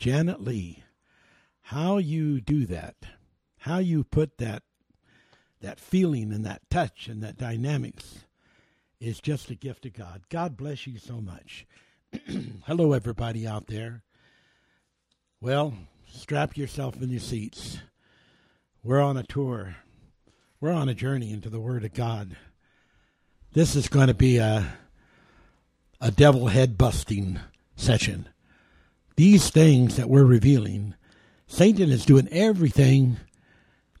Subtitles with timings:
[0.00, 0.82] Janet Lee.
[1.60, 2.96] How you do that,
[3.58, 4.62] how you put that
[5.60, 8.20] that feeling and that touch and that dynamics
[8.98, 10.22] is just a gift of God.
[10.30, 11.66] God bless you so much.
[12.64, 14.02] Hello, everybody out there.
[15.38, 15.74] Well,
[16.10, 17.80] strap yourself in your seats.
[18.82, 19.76] We're on a tour.
[20.62, 22.38] We're on a journey into the Word of God.
[23.52, 24.78] This is going to be a
[26.00, 27.38] a devil head busting
[27.76, 28.30] session.
[29.20, 30.94] These things that we're revealing,
[31.46, 33.18] Satan is doing everything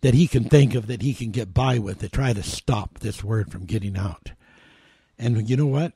[0.00, 3.00] that he can think of that he can get by with to try to stop
[3.00, 4.32] this word from getting out.
[5.18, 5.92] And you know what?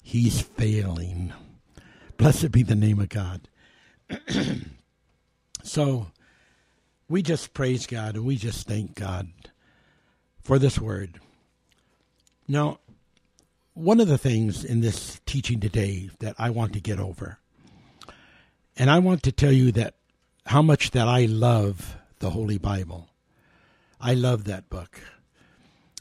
[0.00, 1.32] He's failing.
[2.18, 3.48] Blessed be the name of God.
[5.64, 6.06] so
[7.08, 9.28] we just praise God and we just thank God
[10.40, 11.18] for this word.
[12.46, 12.78] Now,
[13.74, 17.40] one of the things in this teaching today that I want to get over,
[18.76, 19.94] and I want to tell you that
[20.46, 23.08] how much that I love the Holy Bible.
[24.00, 25.00] I love that book.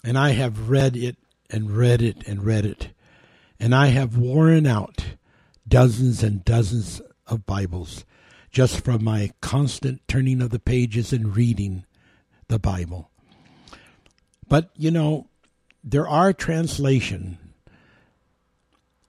[0.03, 1.17] And I have read it
[1.49, 2.89] and read it and read it.
[3.59, 5.05] And I have worn out
[5.67, 8.05] dozens and dozens of Bibles
[8.51, 11.85] just from my constant turning of the pages and reading
[12.47, 13.09] the Bible.
[14.47, 15.27] But, you know,
[15.83, 17.37] there are translation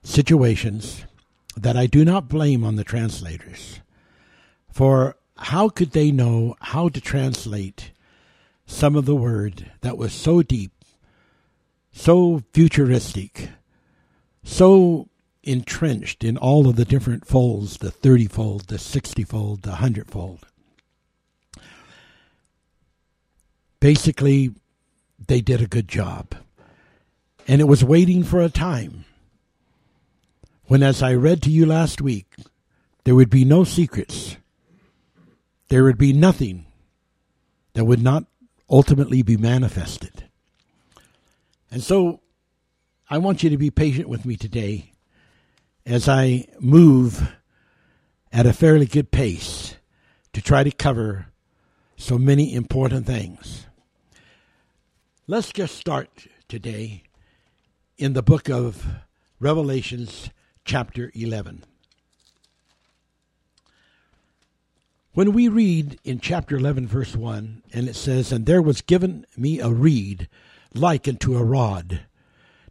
[0.03, 1.03] situations
[1.55, 3.79] that I do not blame on the translators.
[4.71, 7.91] For how could they know how to translate
[8.65, 10.71] some of the word that was so deep,
[11.91, 13.49] so futuristic,
[14.43, 15.09] so
[15.43, 20.09] entrenched in all of the different folds the 30 fold, the 60 fold, the 100
[20.09, 20.47] fold.
[23.79, 24.51] Basically,
[25.27, 26.35] they did a good job.
[27.47, 29.03] And it was waiting for a time
[30.73, 32.33] when, as I read to you last week,
[33.03, 34.37] there would be no secrets,
[35.69, 36.65] there would be nothing
[37.73, 38.25] that would not
[38.67, 40.23] ultimately be manifested.
[41.69, 42.21] And so
[43.07, 44.93] I want you to be patient with me today
[45.85, 47.35] as I move
[48.31, 49.75] at a fairly good pace
[50.33, 51.27] to try to cover
[51.97, 53.67] so many important things.
[55.27, 57.03] Let's just start today
[57.95, 58.83] in the book of
[59.39, 60.31] Revelations,
[60.65, 61.63] chapter 11.
[65.13, 69.25] When we read in chapter 11, verse 1, and it says, And there was given
[69.37, 70.27] me a reed
[70.73, 72.01] like unto a rod.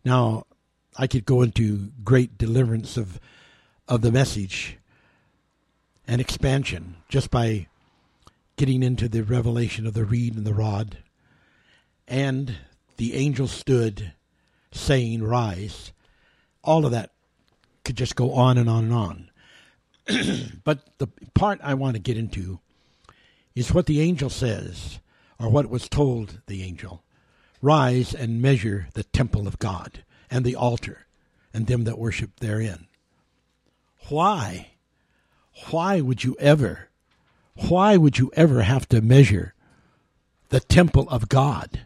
[0.04, 0.46] Now,
[0.98, 3.20] I could go into great deliverance of,
[3.86, 4.78] of the message
[6.08, 7.68] and expansion just by
[8.56, 10.98] getting into the revelation of the reed and the rod.
[12.08, 12.56] And
[12.96, 14.12] the angel stood,
[14.72, 15.92] saying, Rise.
[16.64, 17.12] All of that
[17.84, 19.30] could just go on and on and on.
[20.64, 22.60] but the part I want to get into
[23.54, 24.98] is what the angel says,
[25.38, 27.02] or what was told the angel
[27.60, 31.06] Rise and measure the temple of God and the altar
[31.54, 32.88] and them that worship therein.
[34.08, 34.72] Why?
[35.70, 36.88] Why would you ever,
[37.54, 39.54] why would you ever have to measure
[40.48, 41.82] the temple of God?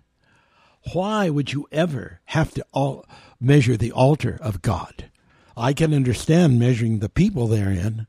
[0.94, 3.04] Why would you ever have to all
[3.38, 5.10] measure the altar of God?
[5.56, 8.06] I can understand measuring the people therein,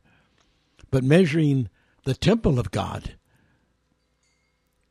[0.91, 1.69] but measuring
[2.03, 3.15] the temple of God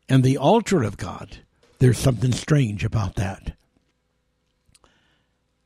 [0.09, 1.39] and the altar of God,
[1.79, 3.57] there's something strange about that.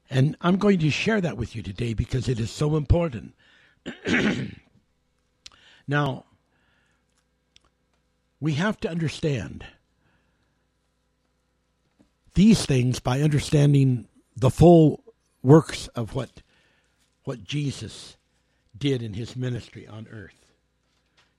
[0.08, 3.34] And I'm going to share that with you today because it is so important.
[5.86, 6.24] now,
[8.40, 9.64] we have to understand
[12.34, 15.04] these things by understanding the full
[15.42, 16.42] works of what
[17.24, 18.16] what Jesus
[18.76, 20.52] did in his ministry on earth.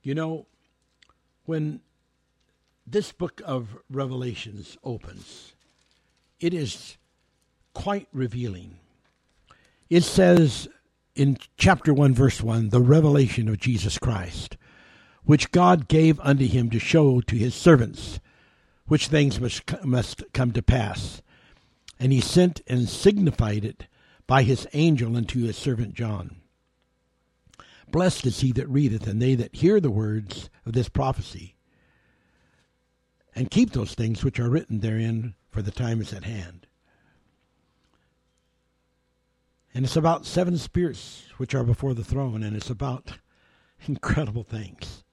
[0.04, 0.46] You know,
[1.46, 1.82] when
[2.86, 5.54] this book of Revelations opens,
[6.40, 6.98] it is
[7.74, 8.78] quite revealing.
[9.90, 10.68] It says
[11.16, 14.58] in chapter 1, verse 1, the revelation of Jesus Christ,
[15.24, 18.20] which God gave unto him to show to his servants
[18.88, 21.22] which things must, must come to pass.
[22.00, 23.86] And he sent and signified it
[24.32, 26.38] by his angel unto his servant John.
[27.90, 31.58] Blessed is he that readeth, and they that hear the words of this prophecy,
[33.36, 36.66] and keep those things which are written therein, for the time is at hand.
[39.74, 43.16] And it's about seven spirits which are before the throne, and it's about
[43.86, 45.04] incredible things.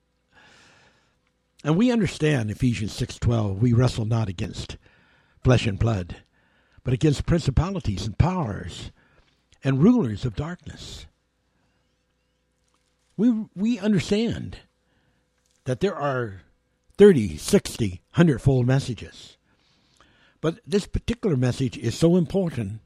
[1.65, 4.77] And we understand Ephesians 6:12, we wrestle not against
[5.43, 6.19] flesh and blood,
[6.85, 8.93] but against principalities and powers
[9.65, 11.07] and rulers of darkness.
[13.17, 14.59] We, we understand
[15.65, 16.43] that there are
[16.97, 19.37] 30, 60, 100 fold messages.
[20.41, 22.81] But this particular message is so important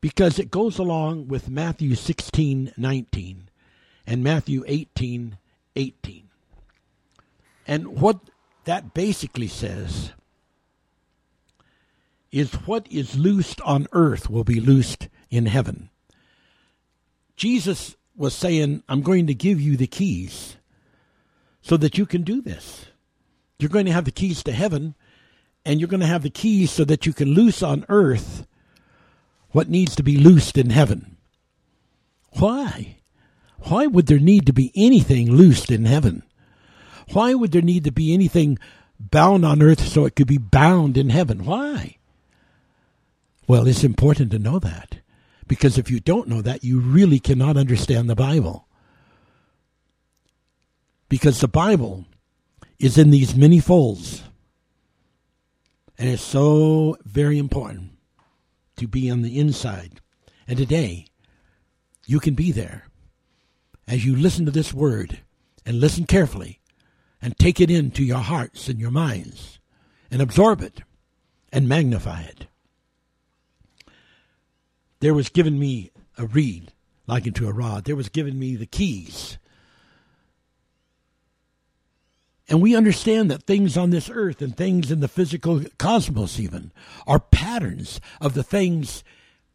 [0.00, 3.48] because it goes along with Matthew 16, 19
[4.06, 5.38] and Matthew 18,
[5.76, 6.28] 18.
[7.66, 8.18] And what
[8.64, 10.12] that basically says
[12.32, 15.90] is what is loosed on earth will be loosed in heaven.
[17.36, 20.56] Jesus was saying, I'm going to give you the keys
[21.62, 22.86] so that you can do this.
[23.58, 24.94] You're going to have the keys to heaven,
[25.64, 28.46] and you're going to have the keys so that you can loose on earth
[29.50, 31.16] what needs to be loosed in heaven.
[32.32, 32.98] Why?
[33.60, 36.22] Why would there need to be anything loosed in heaven?
[37.12, 38.58] Why would there need to be anything
[38.98, 41.44] bound on earth so it could be bound in heaven?
[41.44, 41.96] Why?
[43.46, 44.99] Well, it's important to know that.
[45.50, 48.68] Because if you don't know that, you really cannot understand the Bible.
[51.08, 52.04] Because the Bible
[52.78, 54.22] is in these many folds.
[55.98, 57.98] And it's so very important
[58.76, 60.00] to be on the inside.
[60.46, 61.06] And today,
[62.06, 62.84] you can be there
[63.88, 65.18] as you listen to this word
[65.66, 66.60] and listen carefully
[67.20, 69.58] and take it into your hearts and your minds
[70.12, 70.82] and absorb it
[71.52, 72.46] and magnify it.
[75.00, 76.72] There was given me a reed
[77.06, 77.84] like unto a rod.
[77.84, 79.38] There was given me the keys.
[82.48, 86.72] And we understand that things on this earth and things in the physical cosmos, even,
[87.06, 89.04] are patterns of the things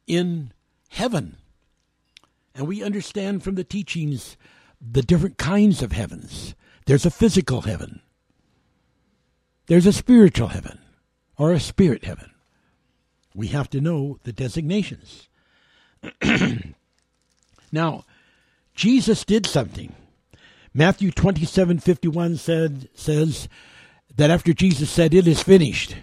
[0.07, 0.53] in
[0.89, 1.37] heaven.
[2.55, 4.37] And we understand from the teachings
[4.79, 6.55] the different kinds of heavens.
[6.85, 8.01] There's a physical heaven,
[9.67, 10.79] there's a spiritual heaven,
[11.37, 12.31] or a spirit heaven.
[13.33, 15.27] We have to know the designations.
[17.71, 18.05] now,
[18.73, 19.93] Jesus did something.
[20.73, 23.47] Matthew 27 51 said, says
[24.15, 25.95] that after Jesus said, It is finished,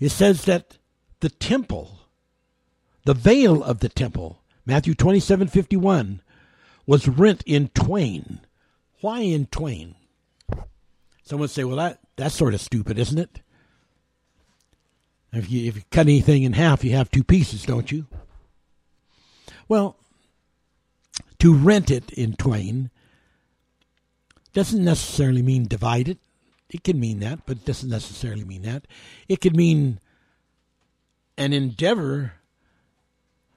[0.00, 0.78] it says that
[1.20, 2.02] the temple
[3.04, 6.20] the veil of the temple, Matthew 27 51,
[6.86, 8.40] was rent in twain.
[9.00, 9.96] Why in twain?
[11.24, 13.40] Someone say, well, that, that's sort of stupid, isn't it?
[15.32, 18.06] If you, if you cut anything in half, you have two pieces, don't you?
[19.66, 19.96] Well,
[21.38, 22.90] to rent it in twain
[24.52, 26.18] doesn't necessarily mean divide it.
[26.68, 28.86] It can mean that, but it doesn't necessarily mean that.
[29.28, 29.98] It could mean
[31.36, 32.34] an endeavor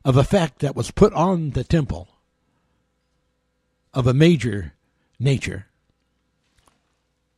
[0.04, 2.08] of effect that was put on the temple
[3.94, 4.74] of a major
[5.20, 5.68] nature,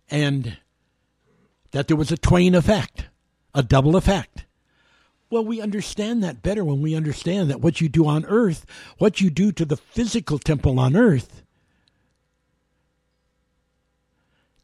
[0.09, 0.57] and
[1.71, 3.05] that there was a twain effect,
[3.57, 4.45] a double effect.
[5.31, 8.65] Well, we understand that better when we understand that what you do on earth,
[8.99, 11.41] what you do to the physical temple on earth,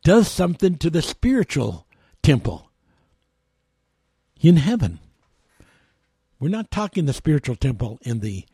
[0.03, 1.87] does something to the spiritual
[2.21, 2.69] temple
[4.39, 4.99] in heaven.
[6.39, 8.45] We're not talking the spiritual temple in the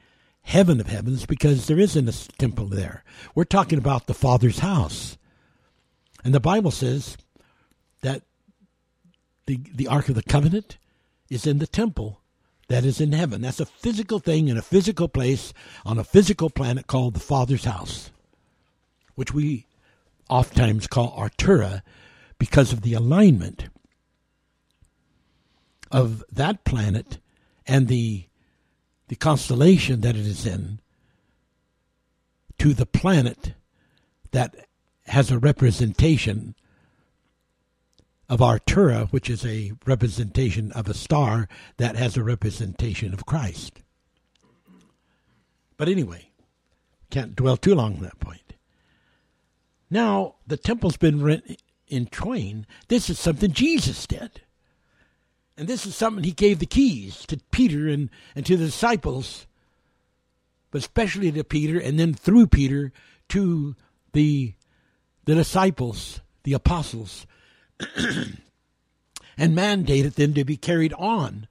[0.41, 3.03] heaven of heavens because there isn't a temple there.
[3.35, 5.17] We're talking about the Father's house.
[6.23, 7.17] And the Bible says
[8.01, 8.23] that
[9.49, 10.77] the, the Ark of the Covenant
[11.27, 12.21] is in the temple
[12.67, 13.41] that is in heaven.
[13.41, 15.53] That's a physical thing in a physical place
[15.83, 18.11] on a physical planet called the Father's house,
[19.15, 19.65] which we
[20.29, 21.81] oftentimes call Artura
[22.37, 23.69] because of the alignment
[25.91, 27.17] of that planet
[27.65, 28.25] and the
[29.07, 30.79] the constellation that it is in
[32.59, 33.53] to the planet
[34.29, 34.67] that
[35.07, 36.53] has a representation
[38.29, 43.81] of Artura, which is a representation of a star that has a representation of Christ.
[45.77, 46.29] But anyway,
[47.09, 48.53] can't dwell too long on that point.
[49.89, 52.67] Now, the temple's been rent in twain.
[52.87, 54.41] This is something Jesus did.
[55.57, 59.47] And this is something he gave the keys to Peter and, and to the disciples,
[60.71, 62.93] but especially to Peter, and then through Peter
[63.29, 63.75] to
[64.13, 64.53] the,
[65.25, 67.25] the disciples, the apostles,
[69.37, 71.47] and mandated them to be carried on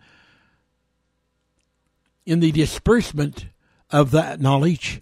[2.26, 3.46] in the disbursement
[3.90, 5.00] of that knowledge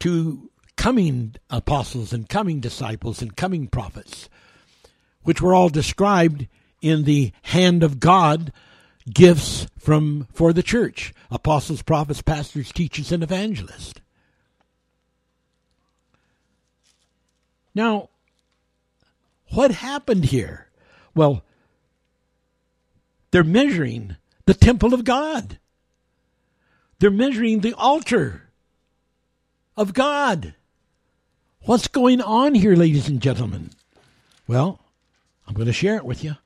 [0.00, 4.28] to coming apostles and coming disciples and coming prophets,
[5.22, 6.46] which were all described
[6.82, 8.52] in the hand of God
[9.10, 13.94] gifts from for the church apostles prophets pastors teachers and evangelists.
[17.74, 18.10] Now
[19.54, 20.68] what happened here
[21.14, 21.42] well
[23.30, 25.58] they're measuring the temple of god
[26.98, 28.44] they're measuring the altar
[29.76, 30.54] of God.
[31.62, 33.70] What's going on here, ladies and gentlemen?
[34.46, 34.80] Well,
[35.46, 36.36] I'm going to share it with you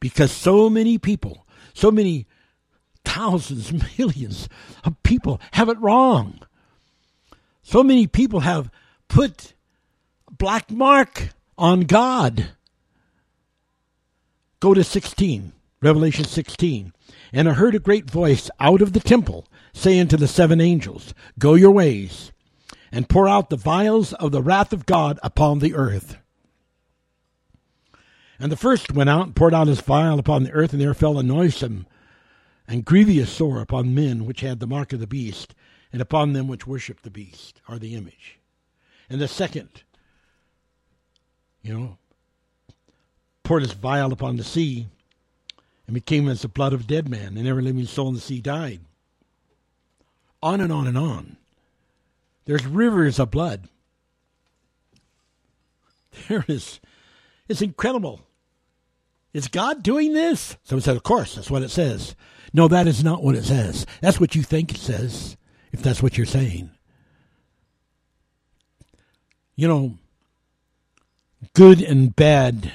[0.00, 2.26] because so many people, so many
[3.04, 4.48] thousands, millions
[4.84, 6.40] of people have it wrong.
[7.62, 8.70] So many people have
[9.08, 9.54] put
[10.30, 12.50] black mark on God.
[14.60, 16.92] Go to 16, Revelation 16.
[17.32, 21.14] And I heard a great voice out of the temple saying to the seven angels,
[21.38, 22.32] Go your ways
[22.92, 26.16] and pour out the vials of the wrath of God upon the earth.
[28.38, 30.94] And the first went out and poured out his vial upon the earth, and there
[30.94, 31.86] fell a noisome
[32.66, 35.54] and grievous sore upon men which had the mark of the beast,
[35.92, 38.38] and upon them which worshipped the beast, or the image.
[39.10, 39.82] And the second,
[41.64, 41.98] you know,
[43.42, 44.86] poured his vial upon the sea,
[45.86, 48.40] and became as the blood of dead man, and every living soul in the sea
[48.40, 48.80] died.
[50.42, 51.36] On and on and on.
[52.44, 53.68] There's rivers of blood.
[56.28, 56.78] There is,
[57.48, 58.20] it's incredible.
[59.32, 60.56] Is God doing this?
[60.62, 62.14] Someone said, Of course, that's what it says.
[62.52, 63.84] No, that is not what it says.
[64.00, 65.36] That's what you think it says,
[65.72, 66.70] if that's what you're saying.
[69.56, 69.98] You know,
[71.52, 72.72] good and bad,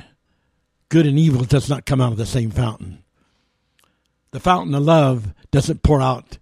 [0.89, 3.03] good and evil does not come out of the same fountain.
[4.31, 6.37] The fountain of love doesn't pour out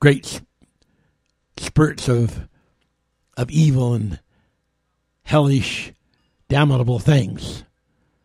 [0.00, 0.40] great
[1.58, 2.48] spurts of
[3.36, 4.18] of evil and
[5.24, 5.92] hellish,
[6.48, 7.64] damnable things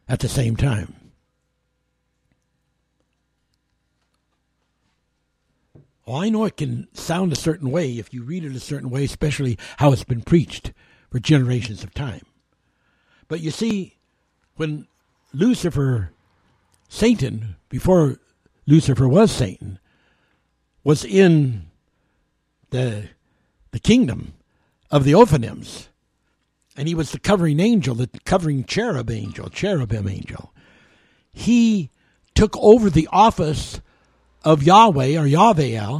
[0.07, 0.95] at the same time.
[6.05, 8.89] Well, I know it can sound a certain way if you read it a certain
[8.89, 10.73] way, especially how it's been preached
[11.09, 12.21] for generations of time.
[13.31, 13.95] But you see,
[14.57, 14.87] when
[15.31, 16.11] Lucifer,
[16.89, 18.19] Satan, before
[18.67, 19.79] Lucifer was Satan,
[20.83, 21.67] was in
[22.71, 23.07] the
[23.71, 24.33] the kingdom
[24.91, 25.87] of the Ophanims,
[26.75, 30.53] and he was the covering angel, the covering cherub angel, cherubim angel.
[31.31, 31.89] He
[32.35, 33.79] took over the office
[34.43, 35.99] of Yahweh or Yahweh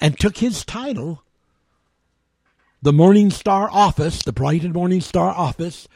[0.00, 1.22] and took his title,
[2.82, 5.86] the Morning Star office, the bright and morning star office,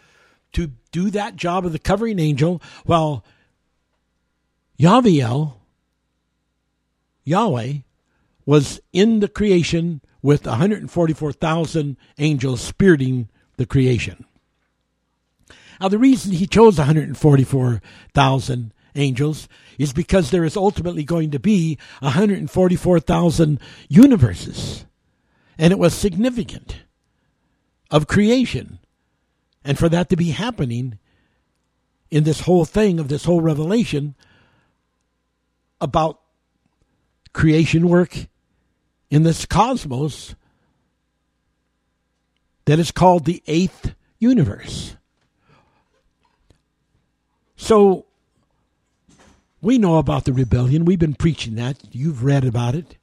[0.52, 3.24] to do that job of the covering angel while
[4.76, 5.46] Yahweh,
[7.24, 7.72] Yahweh,
[8.46, 14.24] was in the creation with 144,000 angels spiriting the creation.
[15.80, 21.78] Now, the reason he chose 144,000 angels is because there is ultimately going to be
[22.00, 24.84] 144,000 universes.
[25.56, 26.80] And it was significant
[27.90, 28.79] of creation.
[29.64, 30.98] And for that to be happening
[32.10, 34.14] in this whole thing of this whole revelation
[35.80, 36.20] about
[37.32, 38.26] creation work
[39.10, 40.34] in this cosmos
[42.64, 44.96] that is called the eighth universe.
[47.56, 48.06] So
[49.60, 50.84] we know about the rebellion.
[50.84, 51.78] We've been preaching that.
[51.92, 52.96] You've read about it.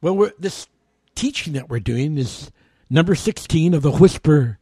[0.00, 0.66] Well, this
[1.14, 2.50] teaching that we're doing is
[2.90, 4.58] number 16 of the whisper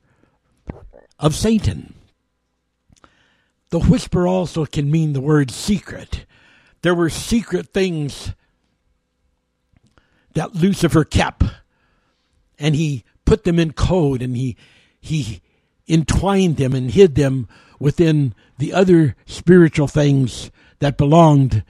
[1.19, 1.95] of Satan.
[3.71, 6.27] The whisper also can mean the word secret.
[6.83, 8.33] There were secret things
[10.35, 11.45] that Lucifer kept,
[12.59, 14.57] and he put them in code, and he
[15.01, 15.41] he
[15.89, 21.65] entwined them and hid them within the other spiritual things that belonged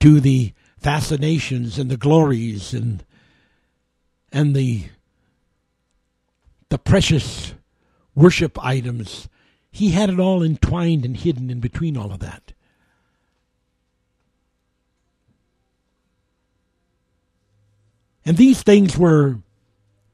[0.00, 3.04] to the fascinations and the glories and
[4.32, 4.84] and the
[6.72, 7.54] the precious
[8.14, 9.28] worship items
[9.70, 12.52] he had it all entwined and hidden in between all of that
[18.24, 19.38] And these things were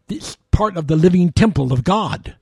[0.07, 2.37] this part of the living temple of God.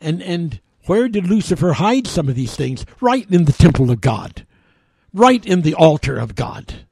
[0.00, 2.86] And and where did Lucifer hide some of these things?
[3.00, 4.46] Right in the temple of God.
[5.12, 6.86] Right in the altar of God.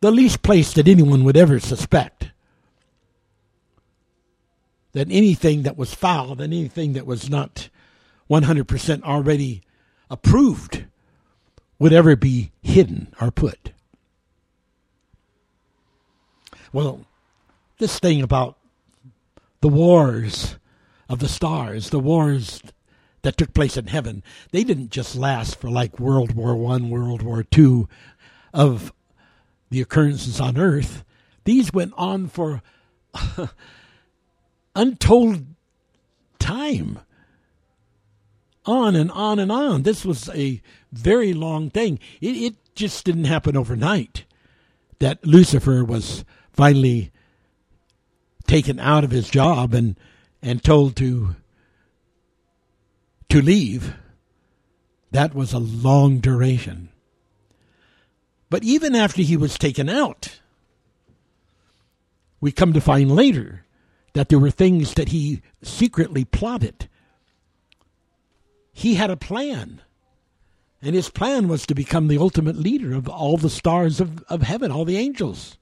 [0.00, 2.30] The least place that anyone would ever suspect
[4.92, 7.68] that anything that was foul, that anything that was not
[8.30, 9.62] 100% already
[10.10, 10.84] approved
[11.78, 13.72] would ever be hidden or put.
[16.72, 17.06] Well,
[17.78, 18.56] this thing about
[19.60, 20.56] the wars
[21.08, 22.62] of the stars, the wars
[23.22, 27.22] that took place in heaven, they didn't just last for like World War One, World
[27.22, 27.88] War Two
[28.52, 28.92] of
[29.70, 31.04] the occurrences on Earth.
[31.44, 32.62] These went on for
[34.74, 35.46] untold
[36.38, 37.00] time
[38.64, 39.82] on and on and on.
[39.82, 40.60] This was a
[40.92, 41.98] very long thing.
[42.20, 44.24] It, it just didn't happen overnight
[44.98, 47.10] that Lucifer was finally
[48.46, 49.98] taken out of his job and
[50.42, 51.34] and told to
[53.28, 53.94] to leave.
[55.10, 56.90] That was a long duration.
[58.50, 60.40] But even after he was taken out,
[62.40, 63.64] we come to find later
[64.14, 66.88] that there were things that he secretly plotted.
[68.72, 69.82] He had a plan.
[70.80, 74.42] And his plan was to become the ultimate leader of all the stars of, of
[74.42, 75.58] heaven, all the angels.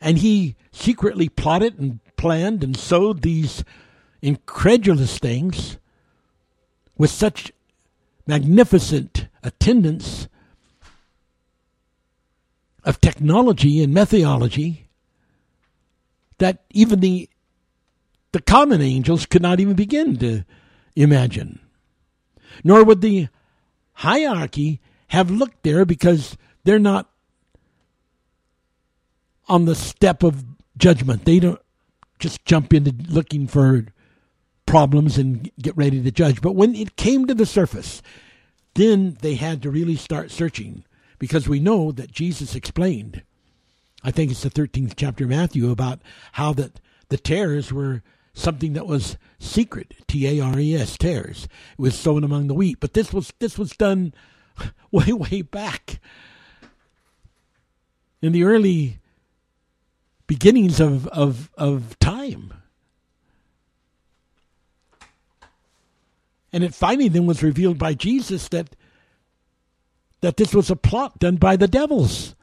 [0.00, 3.64] And he secretly plotted and planned and sowed these
[4.22, 5.78] incredulous things
[6.96, 7.52] with such
[8.26, 10.28] magnificent attendance
[12.84, 14.88] of technology and methodology
[16.38, 17.28] that even the
[18.32, 20.44] the common angels could not even begin to
[20.96, 21.60] imagine.
[22.64, 23.28] Nor would the
[23.92, 27.08] hierarchy have looked there because they're not
[29.48, 30.44] on the step of
[30.76, 31.24] judgment.
[31.24, 31.60] They don't
[32.18, 33.86] just jump into looking for
[34.66, 36.40] problems and get ready to judge.
[36.40, 38.02] But when it came to the surface,
[38.74, 40.84] then they had to really start searching
[41.18, 43.22] because we know that Jesus explained,
[44.02, 46.00] I think it's the 13th chapter of Matthew, about
[46.32, 48.02] how that the tares were
[48.34, 51.44] something that was secret, T A R E S, tares.
[51.44, 52.78] It was sown among the wheat.
[52.80, 54.12] But this was this was done
[54.90, 56.00] way, way back.
[58.20, 58.98] In the early
[60.26, 62.54] beginnings of, of, of time.
[66.52, 68.76] And it finally then was revealed by Jesus that
[70.24, 72.34] that this was a plot done by the devils,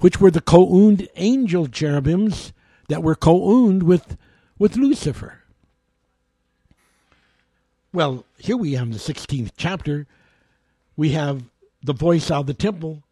[0.00, 2.52] which were the co-owned angel cherubims
[2.90, 4.18] that were co-owned with
[4.58, 5.42] with Lucifer.
[7.90, 10.06] Well, here we have the 16th chapter.
[10.94, 11.44] We have
[11.82, 13.02] the voice out of the temple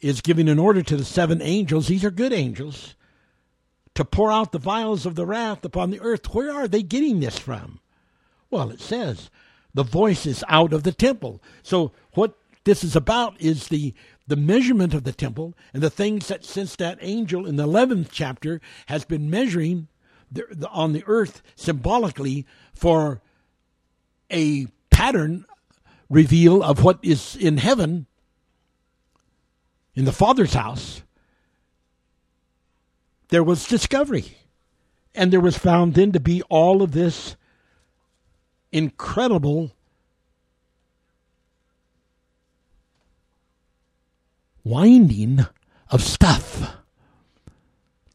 [0.00, 1.86] is giving an order to the seven angels.
[1.86, 2.96] These are good angels
[3.94, 6.34] to pour out the vials of the wrath upon the earth.
[6.34, 7.78] Where are they getting this from?
[8.50, 9.30] Well, it says
[9.72, 11.40] the voice is out of the temple.
[11.62, 12.36] So what
[12.68, 13.94] this is about is the
[14.26, 18.08] the measurement of the temple and the things that since that angel in the 11th
[18.12, 19.88] chapter has been measuring
[20.30, 23.22] the, the, on the earth symbolically for
[24.30, 25.46] a pattern
[26.10, 28.06] reveal of what is in heaven
[29.94, 31.02] in the Father's house,
[33.30, 34.36] there was discovery.
[35.14, 37.34] And there was found then to be all of this
[38.70, 39.72] incredible
[44.68, 45.46] winding
[45.90, 46.76] of stuff,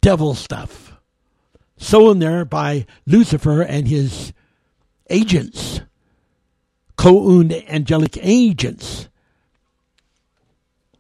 [0.02, 0.94] devil stuff,
[1.78, 4.32] sown there by Lucifer and his
[5.10, 5.82] agents,
[6.96, 9.10] co owned angelic agents.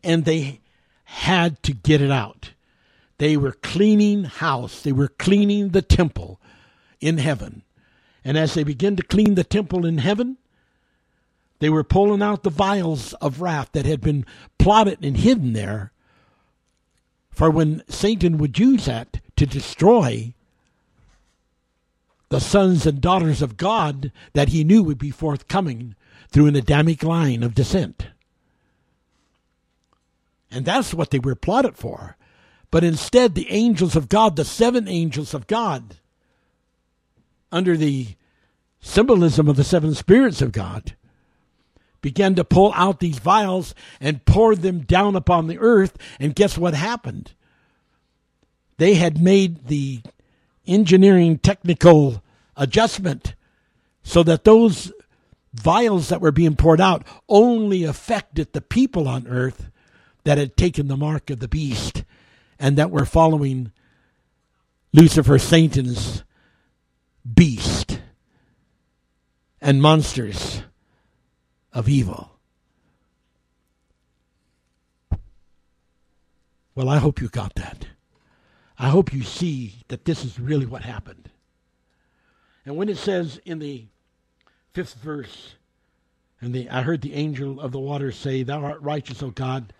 [0.03, 0.59] And they
[1.03, 2.51] had to get it out.
[3.19, 6.41] They were cleaning house, they were cleaning the temple
[6.99, 7.61] in heaven.
[8.25, 10.37] And as they began to clean the temple in heaven,
[11.63, 14.25] they were pulling out the vials of wrath that had been
[14.57, 15.93] plotted and hidden there
[17.31, 20.33] for when Satan would use that to destroy
[22.27, 25.95] the sons and daughters of God that he knew would be forthcoming
[26.27, 28.07] through an Adamic line of descent.
[30.51, 32.17] And that's what they were plotted for.
[32.71, 35.95] But instead, the angels of God, the seven angels of God,
[37.53, 38.15] under the
[38.81, 40.97] symbolism of the seven spirits of God,
[42.03, 45.97] began to pull out these vials and pour them down upon the earth.
[46.19, 47.33] And guess what happened?
[48.77, 50.01] They had made the
[50.67, 52.21] engineering technical
[52.55, 53.33] adjustment
[54.03, 54.91] so that those
[55.53, 59.71] vials that were being poured out only affected the people on earth
[60.25, 62.03] that had taken the mark of the beast
[62.59, 63.71] and that were following
[64.91, 66.23] Lucifer, Satan's
[67.33, 68.01] beast
[69.61, 70.63] and monsters
[71.73, 72.31] of evil.
[76.75, 77.87] Well, I hope you got that.
[78.77, 81.29] I hope you see that this is really what happened.
[82.65, 83.85] And when it says in the
[84.73, 85.55] fifth verse,
[86.41, 89.73] and the, I heard the angel of the waters say, Thou art righteous, O God,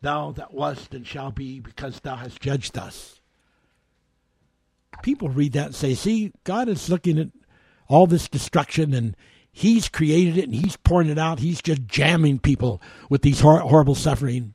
[0.00, 3.20] thou that wast and shall be, because thou hast judged us.
[5.02, 7.28] People read that and say, See, God is looking at
[7.88, 9.16] all this destruction and
[9.58, 11.40] He's created it and He's pouring it out.
[11.40, 14.54] He's just jamming people with these hor- horrible suffering.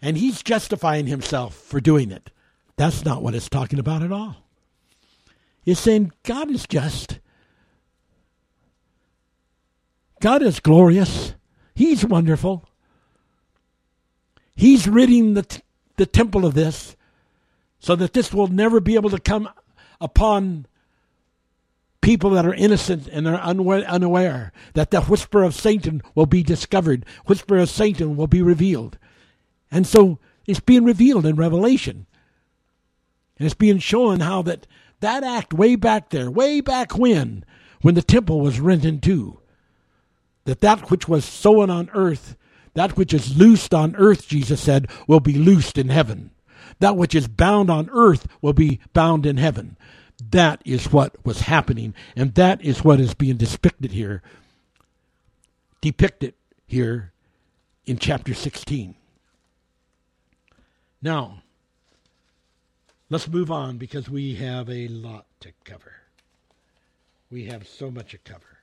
[0.00, 2.30] And He's justifying Himself for doing it.
[2.76, 4.36] That's not what it's talking about at all.
[5.64, 7.18] It's saying God is just.
[10.20, 11.34] God is glorious.
[11.74, 12.68] He's wonderful.
[14.54, 15.62] He's ridding the, t-
[15.96, 16.94] the temple of this
[17.80, 19.48] so that this will never be able to come
[20.00, 20.66] upon
[22.00, 27.04] people that are innocent and are unaware that the whisper of Satan will be discovered,
[27.26, 28.98] whisper of Satan will be revealed.
[29.70, 32.06] And so it's being revealed in Revelation.
[33.38, 34.66] And it's being shown how that
[35.00, 37.44] that act way back there, way back when,
[37.80, 39.40] when the temple was rent in two,
[40.44, 42.36] that that which was sown on earth,
[42.74, 46.30] that which is loosed on earth, Jesus said, will be loosed in heaven.
[46.80, 49.76] That which is bound on earth will be bound in heaven.
[50.20, 54.22] That is what was happening, and that is what is being depicted here,
[55.80, 56.34] depicted
[56.66, 57.12] here
[57.86, 58.94] in chapter 16.
[61.00, 61.42] Now,
[63.08, 65.94] let's move on because we have a lot to cover.
[67.30, 68.58] We have so much to cover.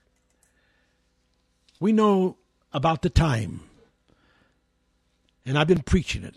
[1.79, 2.37] We know
[2.71, 3.61] about the time,
[5.45, 6.35] and I've been preaching it.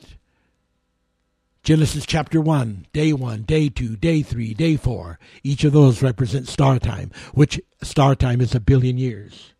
[1.62, 5.18] Genesis chapter 1, day 1, day 2, day 3, day 4.
[5.42, 9.52] Each of those represents star time, which star time is a billion years.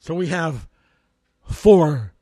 [0.00, 0.68] So we have
[1.48, 2.12] 4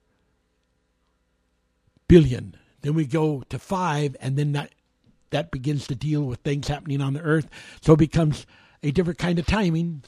[2.09, 2.57] billion.
[2.83, 4.75] Then we go to 5 and then that
[5.31, 7.49] that begins to deal with things happening on the earth.
[7.81, 8.47] So it becomes
[8.83, 10.03] a different kind of timing.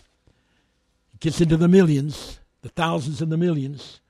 [1.15, 4.01] It gets into the millions, the thousands and the millions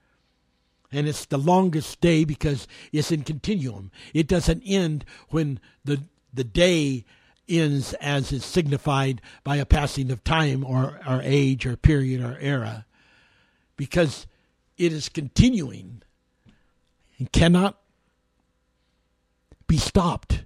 [0.95, 3.91] and it's the longest day because it's in continuum.
[4.13, 6.01] It doesn't end when the
[6.33, 7.05] the day
[7.47, 12.37] ends as is signified by a passing of time or, or age or period or
[12.39, 12.85] era
[13.77, 14.27] because
[14.77, 16.01] it is continuing
[17.17, 17.77] and cannot
[19.67, 20.43] be stopped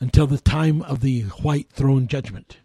[0.00, 2.58] until the time of the white throne judgment.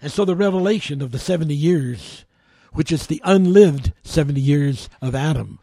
[0.00, 2.24] And so the revelation of the 70 years
[2.72, 5.58] which is the unlived 70 years of Adam.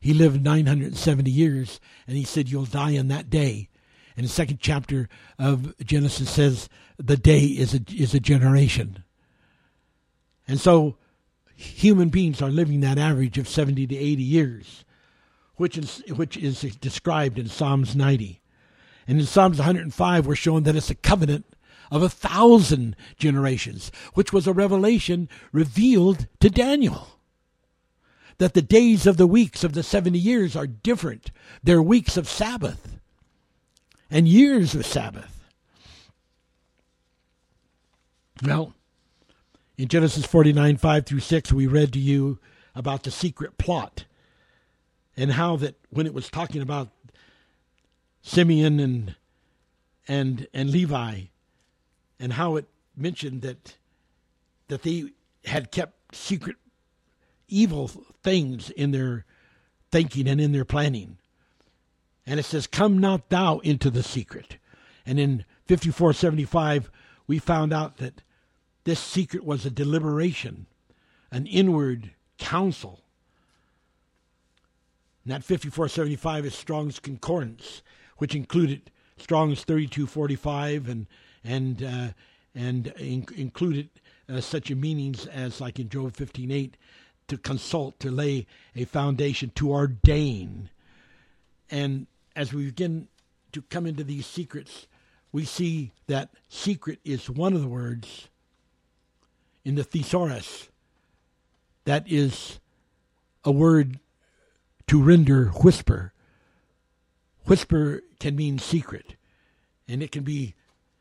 [0.00, 3.70] He lived 970 years, and he said, You'll die in that day.
[4.16, 6.68] And the second chapter of Genesis says,
[6.98, 9.02] The day is a, is a generation.
[10.46, 10.96] And so
[11.56, 14.84] human beings are living that average of 70 to 80 years,
[15.56, 18.40] which is, which is described in Psalms 90.
[19.06, 21.46] And in Psalms 105, we're shown that it's a covenant
[21.90, 27.08] of a thousand generations, which was a revelation revealed to Daniel.
[28.38, 31.30] That the days of the weeks of the 70 years are different.
[31.62, 32.98] They're weeks of Sabbath
[34.10, 35.44] and years of Sabbath.
[38.42, 38.74] Well,
[39.76, 42.38] in Genesis 49, 5 through 6, we read to you
[42.74, 44.04] about the secret plot
[45.16, 46.88] and how that when it was talking about
[48.22, 49.14] Simeon and
[50.08, 51.22] and and Levi
[52.24, 53.76] and how it mentioned that
[54.68, 55.10] that they
[55.44, 56.56] had kept secret
[57.48, 57.88] evil
[58.22, 59.26] things in their
[59.92, 61.18] thinking and in their planning.
[62.26, 64.56] And it says, Come not thou into the secret.
[65.04, 66.90] And in 5475,
[67.26, 68.22] we found out that
[68.84, 70.64] this secret was a deliberation,
[71.30, 73.04] an inward counsel.
[75.24, 77.82] And that 5475 is Strong's Concordance,
[78.16, 81.06] which included Strong's 3245 and
[81.44, 82.08] and uh,
[82.54, 83.90] and in- included
[84.28, 86.72] uh, such meanings as like in Job 15:8
[87.28, 90.70] to consult to lay a foundation to ordain.
[91.70, 93.08] And as we begin
[93.52, 94.86] to come into these secrets
[95.34, 98.28] we see that secret is one of the words
[99.64, 100.68] in the thesaurus.
[101.86, 102.60] That is
[103.44, 103.98] a word
[104.86, 106.12] to render whisper.
[107.46, 109.16] Whisper can mean secret
[109.88, 110.54] and it can be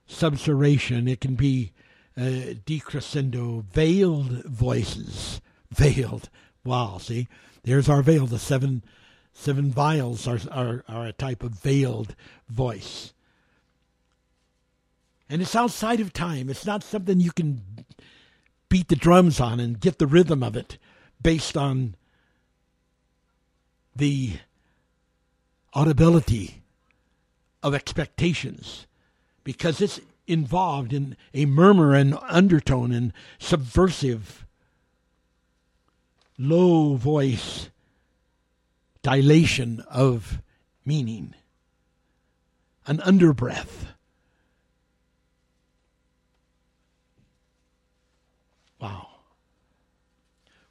[0.07, 1.09] susurration.
[1.09, 1.71] It can be
[2.17, 5.41] uh, decrescendo, veiled voices.
[5.71, 6.29] Veiled.
[6.63, 7.27] Wow, see?
[7.63, 8.27] There's our veil.
[8.27, 8.83] The seven
[9.33, 12.15] seven vials are, are, are a type of veiled
[12.47, 13.13] voice.
[15.29, 16.49] And it's outside of time.
[16.49, 17.63] It's not something you can
[18.69, 20.77] beat the drums on and get the rhythm of it
[21.21, 21.95] based on
[23.95, 24.37] the
[25.75, 26.61] audibility
[27.63, 28.85] of expectations
[29.43, 34.45] because it's involved in a murmur and undertone and subversive,
[36.37, 37.69] low voice
[39.03, 40.41] dilation of
[40.85, 41.35] meaning,
[42.87, 43.87] an underbreath.
[48.79, 49.07] Wow.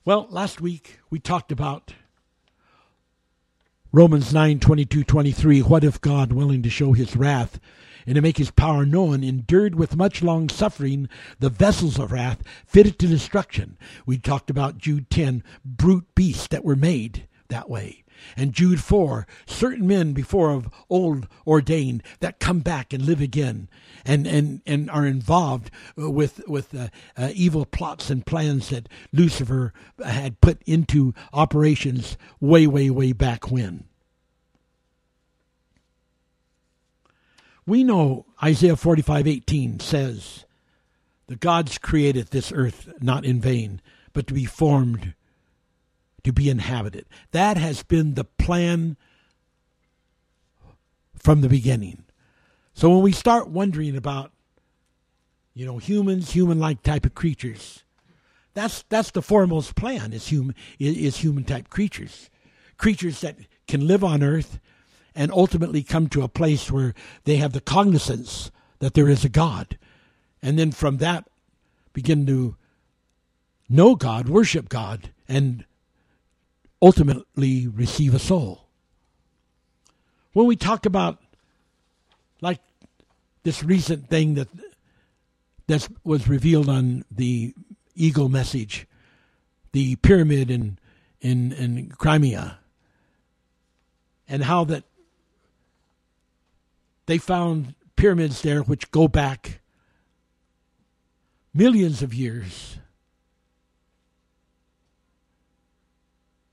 [0.04, 1.94] Well, last week we talked about
[3.92, 5.60] Romans 9 22 23.
[5.60, 7.60] What if God, willing to show his wrath
[8.06, 12.42] and to make his power known, endured with much long suffering the vessels of wrath
[12.66, 13.76] fitted to destruction?
[14.06, 18.02] We talked about Jude 10, brute beasts that were made that way.
[18.36, 23.68] And Jude 4, certain men before of old ordained that come back and live again
[24.04, 29.72] and, and, and are involved with, with uh, uh, evil plots and plans that Lucifer
[30.04, 33.84] had put into operations way, way, way back when.
[37.66, 40.44] We know Isaiah 45:18 says,
[41.26, 43.80] "The gods created this earth not in vain,
[44.12, 45.14] but to be formed
[46.24, 47.06] to be inhabited.
[47.32, 48.96] That has been the plan
[51.16, 52.04] from the beginning.
[52.74, 54.32] So when we start wondering about,
[55.54, 57.84] you know, humans, human-like type of creatures,
[58.54, 62.28] that's that's the foremost plan is human is human type creatures,
[62.76, 64.60] creatures that can live on Earth,
[65.14, 66.94] and ultimately come to a place where
[67.24, 69.78] they have the cognizance that there is a God,
[70.42, 71.28] and then from that
[71.92, 72.56] begin to
[73.68, 75.64] know God, worship God, and
[76.80, 78.66] ultimately receive a soul.
[80.32, 81.18] When we talk about
[82.40, 82.60] like
[83.44, 84.48] this recent thing that
[85.68, 87.54] that was revealed on the
[87.94, 88.86] Eagle message,
[89.72, 90.78] the pyramid in
[91.20, 92.58] in, in Crimea,
[94.28, 94.84] and how that
[97.06, 99.60] they found pyramids there which go back
[101.54, 102.78] millions of years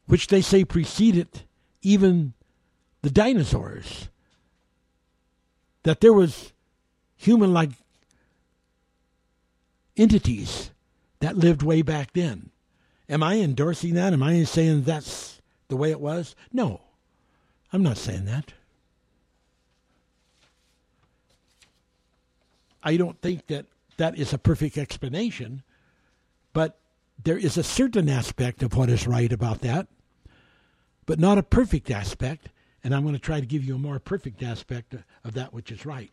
[0.09, 1.43] which they say preceded
[1.83, 2.33] even
[3.03, 4.09] the dinosaurs.
[5.83, 6.51] That there was
[7.15, 7.69] human like
[9.95, 10.71] entities
[11.19, 12.49] that lived way back then.
[13.07, 14.13] Am I endorsing that?
[14.13, 16.35] Am I saying that's the way it was?
[16.51, 16.81] No,
[17.71, 18.53] I'm not saying that.
[22.83, 23.65] I don't think that
[23.97, 25.63] that is a perfect explanation,
[26.53, 26.79] but
[27.21, 29.87] there is a certain aspect of what is right about that
[31.09, 32.49] but not a perfect aspect.
[32.83, 35.71] And I'm going to try to give you a more perfect aspect of that which
[35.71, 36.11] is right.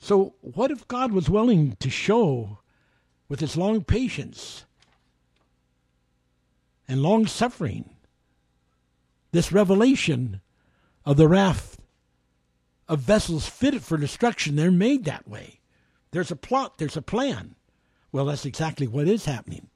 [0.00, 2.58] So, what if God was willing to show,
[3.28, 4.64] with his long patience
[6.88, 7.94] and long suffering,
[9.30, 10.40] this revelation
[11.04, 11.78] of the wrath
[12.88, 14.56] of vessels fitted for destruction?
[14.56, 15.60] They're made that way.
[16.10, 17.54] There's a plot, there's a plan.
[18.12, 19.68] Well, that's exactly what is happening.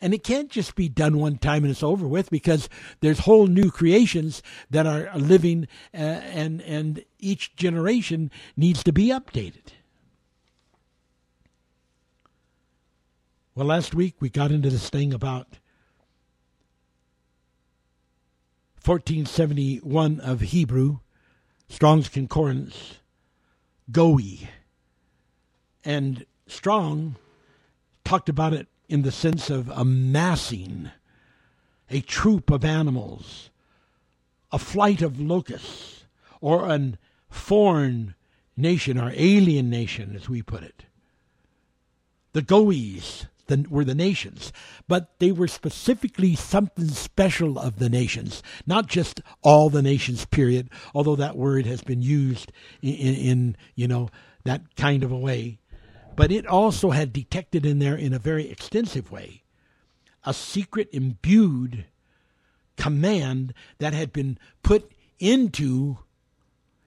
[0.00, 2.68] And it can't just be done one time and it's over with because
[3.00, 9.08] there's whole new creations that are living uh, and and each generation needs to be
[9.08, 9.74] updated.
[13.54, 15.58] Well, last week we got into this thing about
[18.82, 21.00] 1471 of Hebrew,
[21.70, 22.96] Strong's Concordance,
[23.90, 24.48] Goey.
[25.84, 27.16] And Strong
[28.04, 30.90] talked about it in the sense of amassing
[31.88, 33.50] a troop of animals,
[34.50, 36.04] a flight of locusts,
[36.40, 36.98] or an
[37.30, 38.14] foreign
[38.56, 40.84] nation or alien nation, as we put it.
[42.32, 44.52] The Goees the, were the nations,
[44.88, 50.70] but they were specifically something special of the nations, not just all the nations, period,
[50.94, 54.08] although that word has been used in, in, in you know,
[54.44, 55.58] that kind of a way.
[56.16, 59.42] But it also had detected in there in a very extensive way
[60.24, 61.86] a secret imbued
[62.76, 65.98] command that had been put into,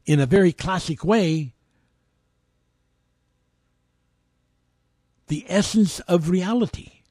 [0.05, 1.53] in a very classic way,
[5.27, 7.01] the essence of reality.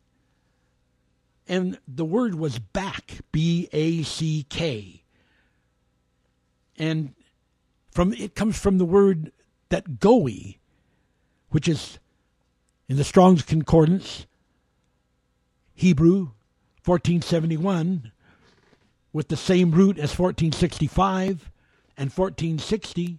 [1.48, 5.02] And the word was back, B A C K.
[6.78, 7.14] And
[7.90, 9.32] from it comes from the word
[9.68, 10.58] that goey,
[11.50, 11.98] which is
[12.88, 14.26] in the Strong's Concordance,
[15.74, 16.30] Hebrew
[16.84, 18.12] 1471,
[19.12, 21.50] with the same root as 1465
[21.96, 23.18] and 1460.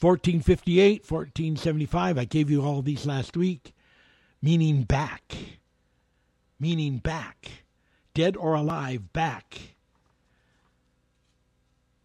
[0.00, 3.74] 1458, 1475, I gave you all these last week,
[4.42, 5.34] meaning back.
[6.58, 7.64] Meaning back.
[8.12, 9.58] Dead or alive, back.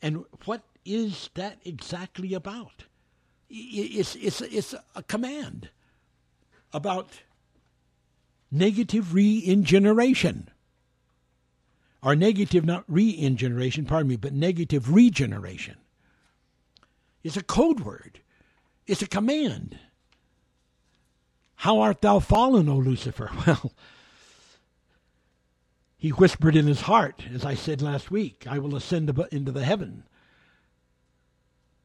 [0.01, 2.85] And what is that exactly about?
[3.49, 5.69] It's, it's, it's a command
[6.71, 7.21] about
[8.51, 10.47] negative reingeneration.
[12.01, 15.75] Or negative, not reingeneration, pardon me, but negative regeneration.
[17.23, 18.19] It's a code word,
[18.87, 19.77] it's a command.
[21.55, 23.29] How art thou fallen, O Lucifer?
[23.45, 23.73] Well,
[25.97, 29.65] he whispered in his heart, as I said last week, I will ascend into the
[29.65, 30.05] heaven.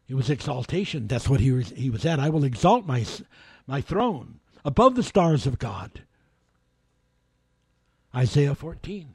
[0.09, 1.09] It was exaltation.
[1.09, 2.21] That's what he was, he was at.
[2.21, 3.05] I will exalt my,
[3.67, 6.03] my throne above the stars of God.
[8.15, 9.15] Isaiah 14.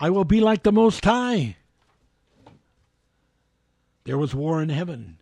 [0.00, 1.56] I will be like the Most High.
[4.04, 5.18] There was war in heaven.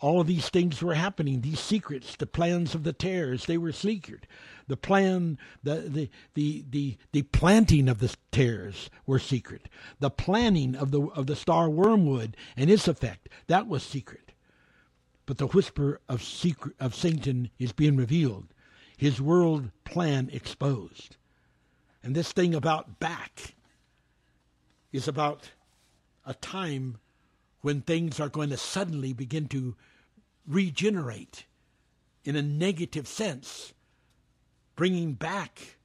[0.00, 1.40] All of these things were happening.
[1.40, 4.26] These secrets, the plans of the tares, they were secret.
[4.68, 9.68] The plan, the the the the, the planting of the tares were secret.
[9.98, 14.32] The planning of the of the star wormwood and its effect that was secret.
[15.26, 18.46] But the whisper of secret of Satan is being revealed.
[18.96, 21.16] His world plan exposed.
[22.02, 23.54] And this thing about back
[24.92, 25.50] is about
[26.24, 26.98] a time
[27.60, 29.74] when things are going to suddenly begin to
[30.46, 31.44] regenerate
[32.24, 33.72] in a negative sense,
[34.76, 35.76] bringing back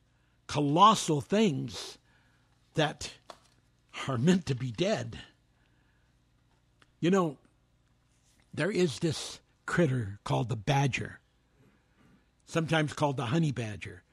[0.48, 1.98] colossal things
[2.76, 3.14] that
[4.08, 5.20] are meant to be dead.
[7.00, 7.38] You know,
[8.54, 11.20] there is this critter called the badger,
[12.46, 14.04] sometimes called the honey badger,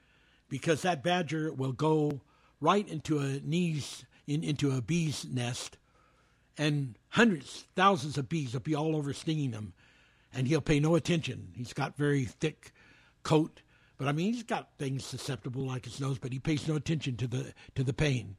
[0.49, 2.21] because that badger will go
[2.59, 5.77] right into a knees in, into a bee's nest
[6.57, 9.73] and hundreds, thousands of bees will be all over stinging him,
[10.33, 11.49] and he'll pay no attention.
[11.55, 12.71] He's got very thick
[13.23, 13.61] coat,
[13.97, 17.17] but I mean he's got things susceptible like his nose, but he pays no attention
[17.17, 18.37] to the to the pain.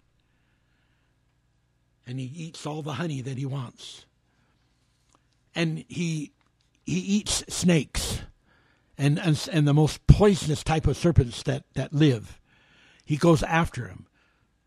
[2.07, 4.07] And he eats all the honey that he wants.
[5.55, 6.33] And he
[6.85, 8.23] he eats snakes
[8.99, 12.41] and, and and the most poisonous type of serpents that, that live.
[13.05, 14.07] He goes after him.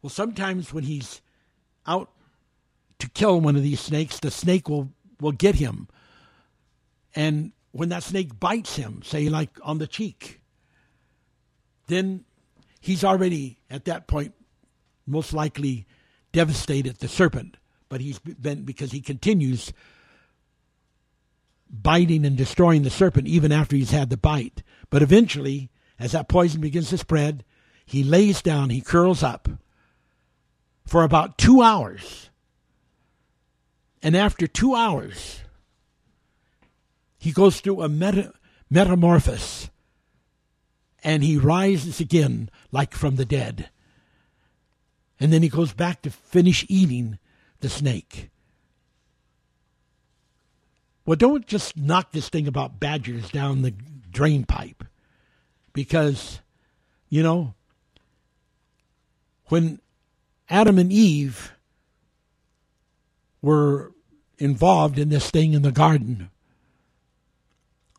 [0.02, 1.22] Well, sometimes when he's
[1.88, 2.10] out
[3.06, 5.88] to kill one of these snakes, the snake will, will get him.
[7.16, 10.42] And when that snake bites him, say like on the cheek,
[11.88, 12.26] then
[12.82, 14.34] he's already at that point
[15.06, 15.86] most likely
[16.32, 17.58] devastated the serpent.
[17.90, 19.72] But he's been because he continues
[21.70, 24.64] biting and destroying the serpent even after he's had the bite.
[24.90, 27.44] But eventually, as that poison begins to spread,
[27.86, 29.48] he lays down, he curls up
[30.86, 32.30] for about two hours
[34.06, 35.40] and after two hours,
[37.18, 38.34] he goes through a meta-
[38.70, 39.72] metamorphosis
[41.04, 43.72] and he rises again like from the dead.
[45.20, 47.18] And then he goes back to finish eating
[47.62, 48.30] the snake.
[51.04, 53.74] Well, don't just knock this thing about badgers down the
[54.12, 54.84] drain pipe
[55.74, 56.42] because,
[57.10, 57.56] you know,
[59.46, 59.80] when
[60.48, 61.54] Adam and Eve
[63.42, 63.95] were
[64.38, 66.30] involved in this thing in the garden.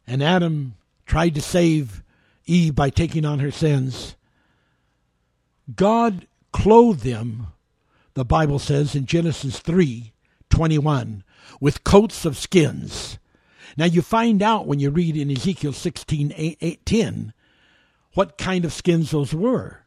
[0.07, 0.74] And Adam
[1.05, 2.03] tried to save
[2.47, 4.16] Eve by taking on her sins.
[5.74, 7.49] God clothed them,
[8.14, 10.12] the Bible says in Genesis 3
[10.49, 11.24] 21,
[11.61, 13.18] with coats of skins.
[13.76, 17.32] Now you find out when you read in Ezekiel 16 8, 8, 10
[18.14, 19.84] what kind of skins those were.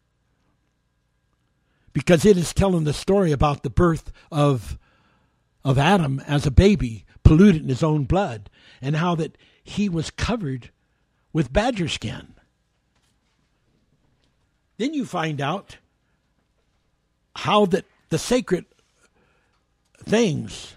[1.91, 4.78] Because it is telling the story about the birth of
[5.64, 8.49] of Adam as a baby, polluted in his own blood,
[8.82, 10.72] and how that he was covered
[11.32, 12.34] with badger skin.
[14.78, 15.78] Then you find out
[17.36, 18.66] how that the sacred
[20.03, 20.76] things,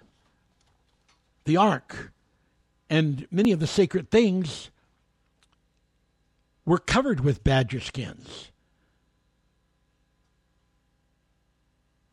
[1.44, 2.12] the ark,
[2.90, 4.70] and many of the sacred things
[6.64, 8.51] were covered with badger skins.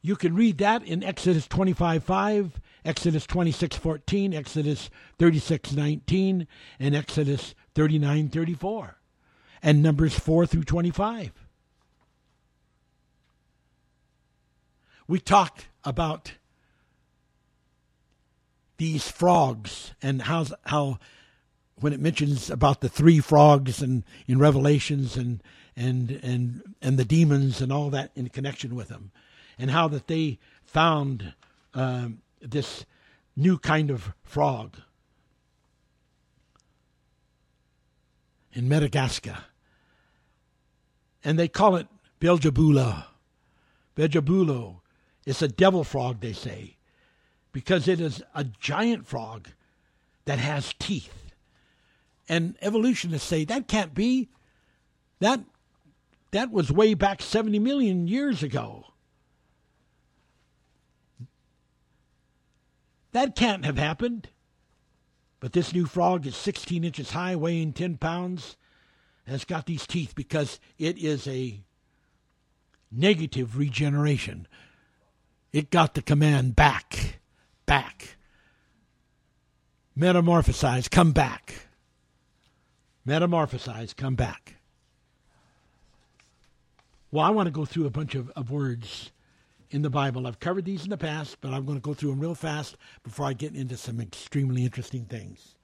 [0.01, 6.47] You can read that in Exodus 25 5, Exodus 26 14, Exodus 36 19,
[6.79, 8.97] and Exodus 39 34,
[9.61, 11.31] and Numbers 4 through 25.
[15.07, 16.33] We talked about
[18.77, 20.99] these frogs and how, how
[21.75, 25.43] when it mentions about the three frogs and in Revelations and
[25.75, 29.11] and and and the demons and all that in connection with them
[29.59, 31.33] and how that they found
[31.73, 32.85] um, this
[33.35, 34.77] new kind of frog
[38.53, 39.37] in Madagascar.
[41.23, 41.87] And they call it
[42.21, 43.05] Beelzebufo.
[43.95, 44.77] Beelzebufo
[45.25, 46.77] It's a devil frog, they say,
[47.51, 49.49] because it is a giant frog
[50.23, 51.33] that has teeth.
[52.29, 54.29] And evolutionists say that can't be.
[55.19, 55.41] That
[56.31, 58.85] that was way back 70 million years ago.
[63.11, 64.29] That can't have happened.
[65.39, 68.57] But this new frog is 16 inches high, weighing 10 pounds,
[69.25, 71.61] and it's got these teeth because it is a
[72.91, 74.47] negative regeneration.
[75.53, 77.19] It got the command back,
[77.65, 78.17] back.
[79.97, 81.67] Metamorphosize, come back.
[83.07, 84.55] Metamorphosize, come back.
[87.11, 89.11] Well, I want to go through a bunch of, of words
[89.71, 90.25] in the Bible.
[90.25, 92.75] I've covered these in the past, but I'm going to go through them real fast
[93.03, 95.55] before I get into some extremely interesting things.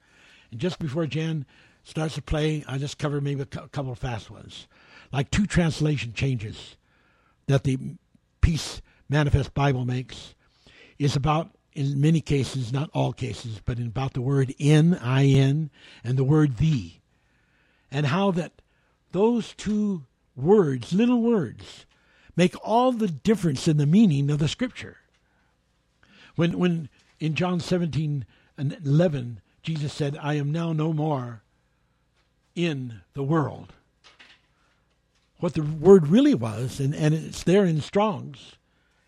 [0.51, 1.45] And just before Jan
[1.83, 4.67] starts to play, I just cover maybe a couple of fast ones,
[5.11, 6.77] like two translation changes
[7.47, 7.77] that the
[8.41, 10.35] Peace Manifest Bible makes
[10.97, 15.69] is about, in many cases, not all cases, but in about the word in, I-N,
[16.03, 17.01] and the word thee,
[17.91, 18.61] and how that
[19.11, 20.03] those two
[20.35, 21.85] words, little words,
[22.35, 24.97] make all the difference in the meaning of the scripture.
[26.35, 28.25] When, when in John 17
[28.57, 31.41] and 11, Jesus said, I am now no more
[32.55, 33.73] in the world.
[35.39, 38.55] What the word really was, and, and it's there in Strong's,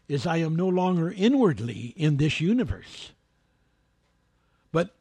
[0.07, 3.11] is I am no longer inwardly in this universe.
[4.71, 4.95] But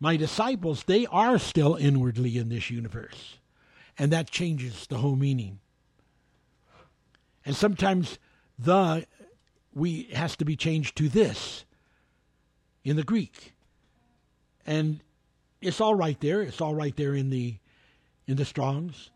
[0.00, 3.38] my disciples, they are still inwardly in this universe.
[3.98, 5.60] And that changes the whole meaning.
[7.44, 8.18] And sometimes
[8.58, 9.06] the
[9.74, 11.64] we has to be changed to this
[12.84, 13.54] in the Greek.
[14.66, 15.00] And
[15.60, 16.42] it's all right there.
[16.42, 17.56] It's all right there in the
[18.26, 19.10] in the Strongs.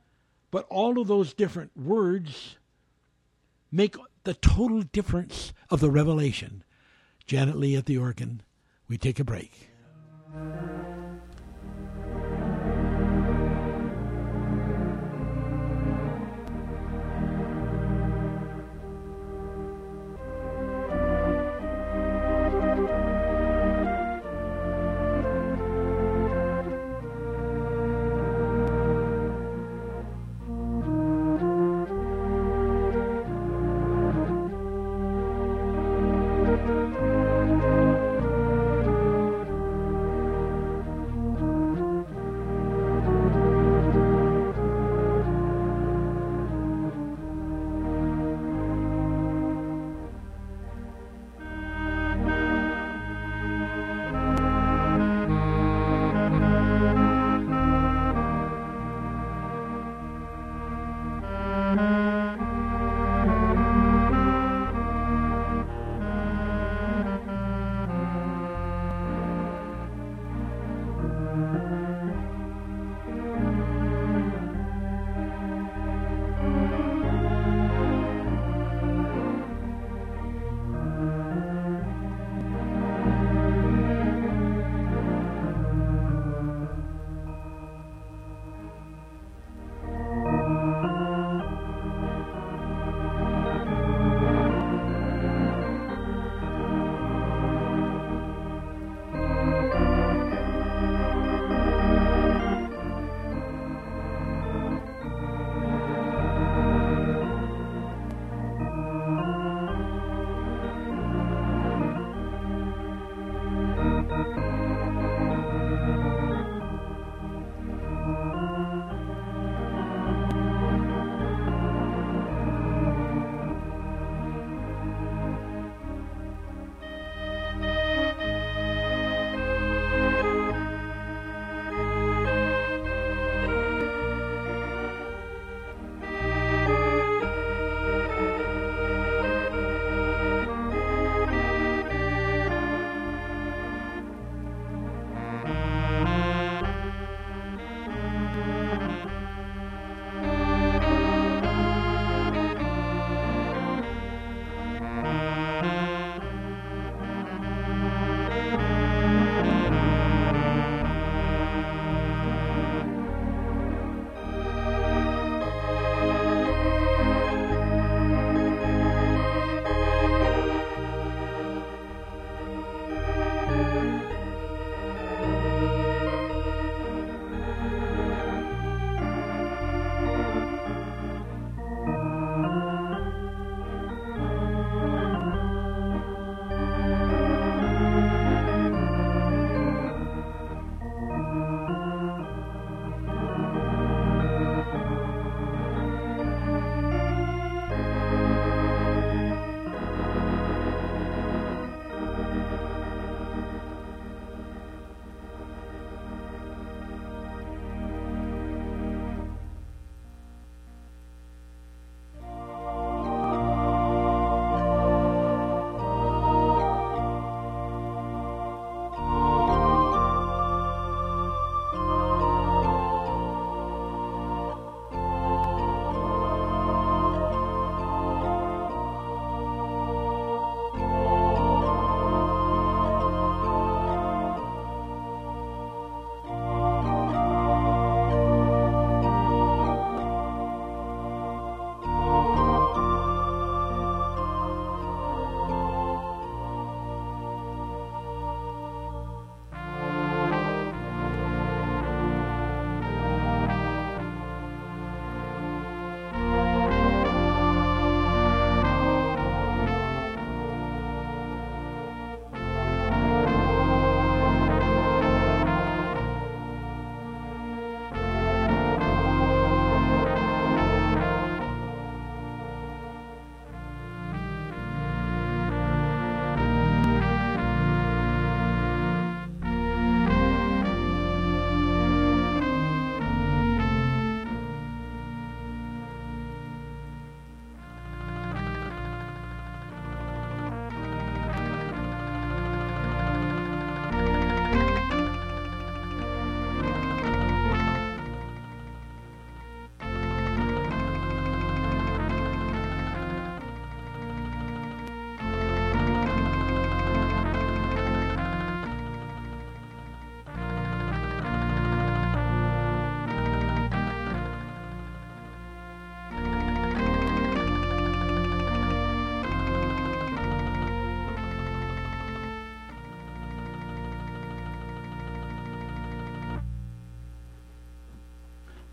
[0.50, 2.56] But all of those different words
[3.70, 6.64] make the total difference of the revelation.
[7.26, 8.42] Janet Lee at the organ.
[8.88, 9.70] We take a break.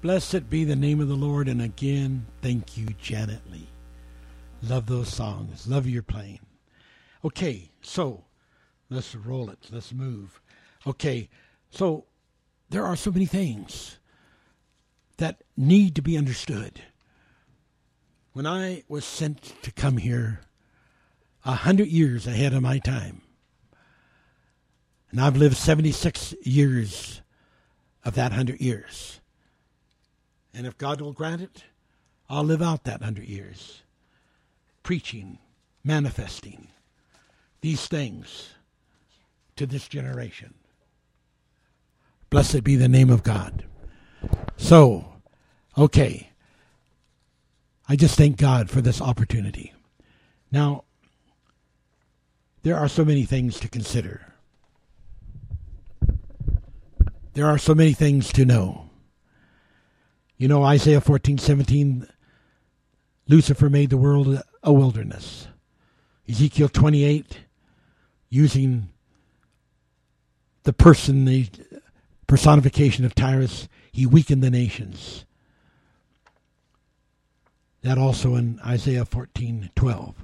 [0.06, 1.48] Blessed be the name of the Lord.
[1.48, 3.68] And again, thank you, Janet Lee.
[4.62, 5.68] Love those songs.
[5.68, 6.42] Love your playing.
[7.24, 8.24] Okay, so
[8.88, 9.58] let's roll it.
[9.72, 10.40] Let's move.
[10.86, 11.28] Okay,
[11.72, 12.06] so
[12.70, 13.98] there are so many things
[15.18, 16.84] that need to be understood.
[18.34, 20.42] When I was sent to come here
[21.44, 23.24] a hundred years ahead of my time,
[25.10, 27.24] and I've lived 76 years
[28.04, 29.20] of that hundred years.
[30.56, 31.66] And if God will grant it,
[32.30, 33.82] I'll live out that hundred years,
[34.84, 35.38] preaching,
[35.84, 36.70] manifesting
[37.62, 38.50] these things
[39.58, 40.54] to this generation.
[42.30, 43.66] Blessed be the name of God.
[44.58, 45.14] So,
[45.78, 46.30] okay.
[47.88, 49.74] I just thank God for this opportunity.
[50.52, 50.86] Now,
[52.64, 54.34] there are so many things to consider.
[57.34, 58.85] There are so many things to know.
[60.38, 62.08] You know, Isaiah 14, 17,
[63.28, 65.48] Lucifer made the world a wilderness.
[66.28, 67.40] Ezekiel 28,
[68.30, 68.90] using
[70.64, 71.48] the person, the
[72.28, 75.26] personification of Tyrus, he weakened the nations.
[77.82, 80.16] That also in Isaiah 14, 12.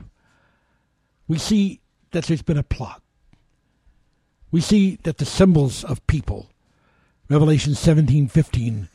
[1.28, 1.80] We see
[2.12, 3.02] that there's been a plot.
[4.52, 6.50] We see that the symbols of people
[7.32, 8.90] Revelation 17:15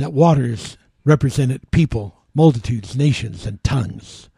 [0.00, 4.30] that waters represented people, multitudes, nations and tongues.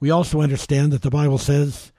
[0.00, 1.92] We also understand that the Bible says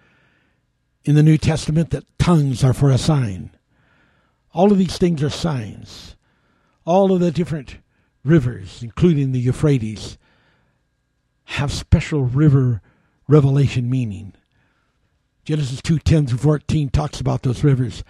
[1.06, 3.52] in the New Testament that tongues are for a sign.
[4.52, 6.16] All of these things are signs.
[6.86, 7.78] All of the different
[8.24, 10.18] rivers, including the Euphrates,
[11.46, 12.82] have special river
[13.28, 14.34] revelation meaning.
[15.46, 18.04] Genesis 2 10 through 14 talks about those rivers.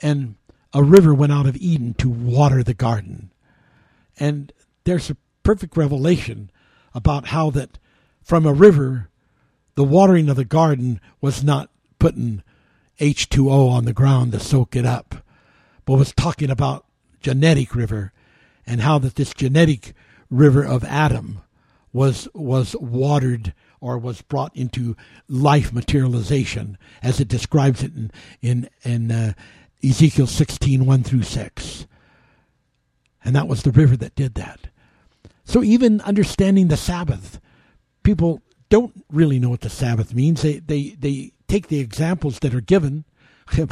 [0.00, 0.34] And
[0.72, 3.30] a river went out of Eden to water the garden.
[4.18, 4.52] And
[4.84, 6.50] there's a perfect revelation
[6.94, 7.78] about how that
[8.22, 9.10] from a river,
[9.74, 12.42] the watering of the garden was not putting
[13.00, 15.16] H2O on the ground to soak it up,
[15.84, 16.86] but was talking about
[17.20, 18.12] genetic river
[18.66, 19.94] and how that this genetic
[20.30, 21.40] river of Adam
[21.92, 24.96] was was watered or was brought into
[25.28, 28.10] life materialization as it describes it in
[28.42, 29.32] in, in uh,
[29.82, 31.86] Ezekiel 16, 1 through 6.
[33.24, 34.68] And that was the river that did that.
[35.44, 37.40] So even understanding the Sabbath,
[38.02, 40.42] people don't really know what the Sabbath means.
[40.42, 43.04] They they they take the examples that are given,
[43.56, 43.66] you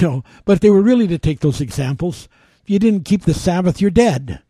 [0.00, 0.24] know.
[0.44, 2.28] But if they were really to take those examples,
[2.62, 4.42] if you didn't keep the Sabbath, you're dead.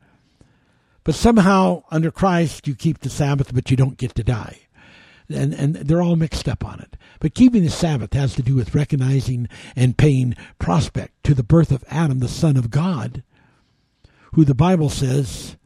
[1.03, 4.61] But somehow under Christ you keep the Sabbath, but you don't get to die
[5.30, 6.96] and, and they're all mixed up on it.
[7.20, 11.70] But keeping the Sabbath has to do with recognizing and paying prospect to the birth
[11.70, 13.22] of Adam, the Son of God,
[14.33, 15.57] who the Bible says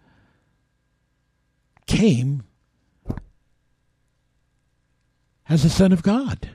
[1.86, 2.42] came
[5.48, 6.50] as the Son of God.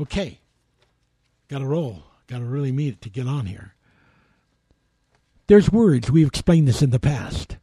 [0.00, 0.40] Okay,
[1.48, 2.02] got to roll.
[2.26, 3.74] Got to really meet it to get on here.
[5.48, 7.58] There's words, we've explained this in the past.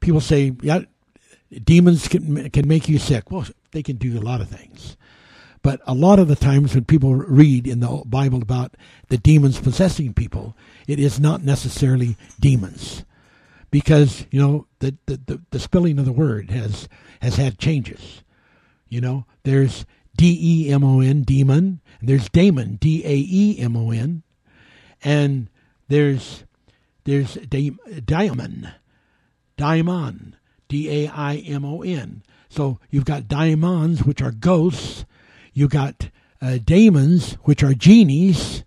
[0.00, 0.82] People say, yeah,
[1.62, 3.30] demons can can make you sick.
[3.30, 4.96] Well, they can do a lot of things.
[5.64, 8.76] But a lot of the times when people read in the Bible about
[9.08, 10.54] the demons possessing people,
[10.86, 13.02] it is not necessarily demons.
[13.70, 16.86] Because, you know, the, the, the, the spelling of the word has
[17.22, 18.22] has had changes.
[18.90, 23.74] You know, there's D E M O N, demon, there's daemon, D A E M
[23.74, 24.22] O N,
[25.02, 25.48] and
[25.88, 26.44] there's
[27.04, 28.68] there's daimon,
[29.56, 30.34] daimon,
[30.68, 32.22] D A I M O N.
[32.50, 35.06] So you've got daimons, which are ghosts.
[35.54, 36.10] You've got
[36.42, 36.58] uh,
[37.44, 38.64] which are genies,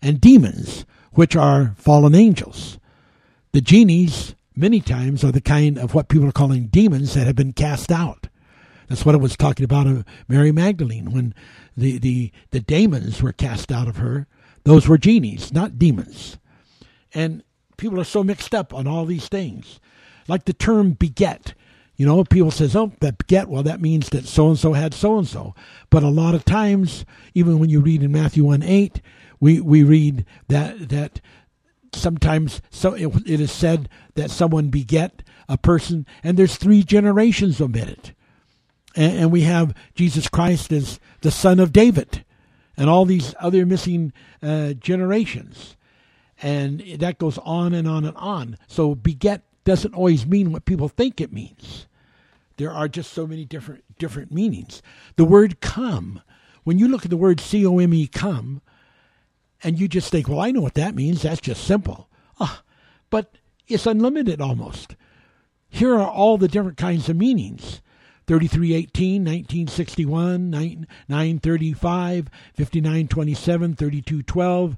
[0.00, 2.78] and demons, which are fallen angels.
[3.52, 7.34] The genies, many times, are the kind of what people are calling demons that have
[7.34, 8.28] been cast out.
[8.88, 11.34] That's what it was talking about of Mary Magdalene when
[11.76, 14.26] the, the, the demons were cast out of her.
[14.64, 16.38] Those were genies, not demons.
[17.14, 17.42] And
[17.76, 19.80] people are so mixed up on all these things
[20.28, 21.54] like the term beget.
[21.98, 24.94] You know, people says, "Oh, that beget." Well, that means that so and so had
[24.94, 25.54] so and so.
[25.90, 29.02] But a lot of times, even when you read in Matthew one eight,
[29.40, 31.20] we we read that that
[31.92, 37.60] sometimes so it, it is said that someone beget a person, and there's three generations
[37.60, 38.14] omitted,
[38.94, 42.24] and, and we have Jesus Christ as the son of David,
[42.76, 45.76] and all these other missing uh, generations,
[46.40, 48.56] and that goes on and on and on.
[48.68, 51.86] So beget doesn't always mean what people think it means.
[52.56, 54.80] There are just so many different different meanings.
[55.16, 56.22] The word come,
[56.64, 58.62] when you look at the word C O M E come,
[59.62, 61.20] and you just think, well, I know what that means.
[61.20, 62.08] That's just simple.
[62.40, 62.62] Ah,
[63.10, 64.96] but it's unlimited almost.
[65.68, 67.82] Here are all the different kinds of meanings.
[68.26, 74.76] 3318, 1961, 935, 5927, 3212,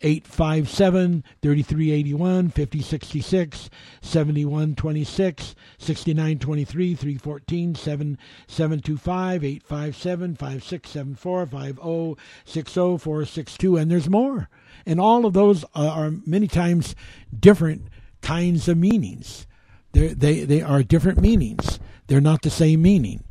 [0.00, 3.70] 857, 3381, 5066,
[4.00, 14.48] 7126, 6923, 314, 7725, 857, 5674, 5060, 462, and there's more.
[14.86, 16.94] And all of those are many times
[17.38, 17.88] different
[18.22, 19.46] kinds of meanings.
[19.92, 21.80] They're, they they are different meanings.
[22.06, 23.24] They're not the same meaning.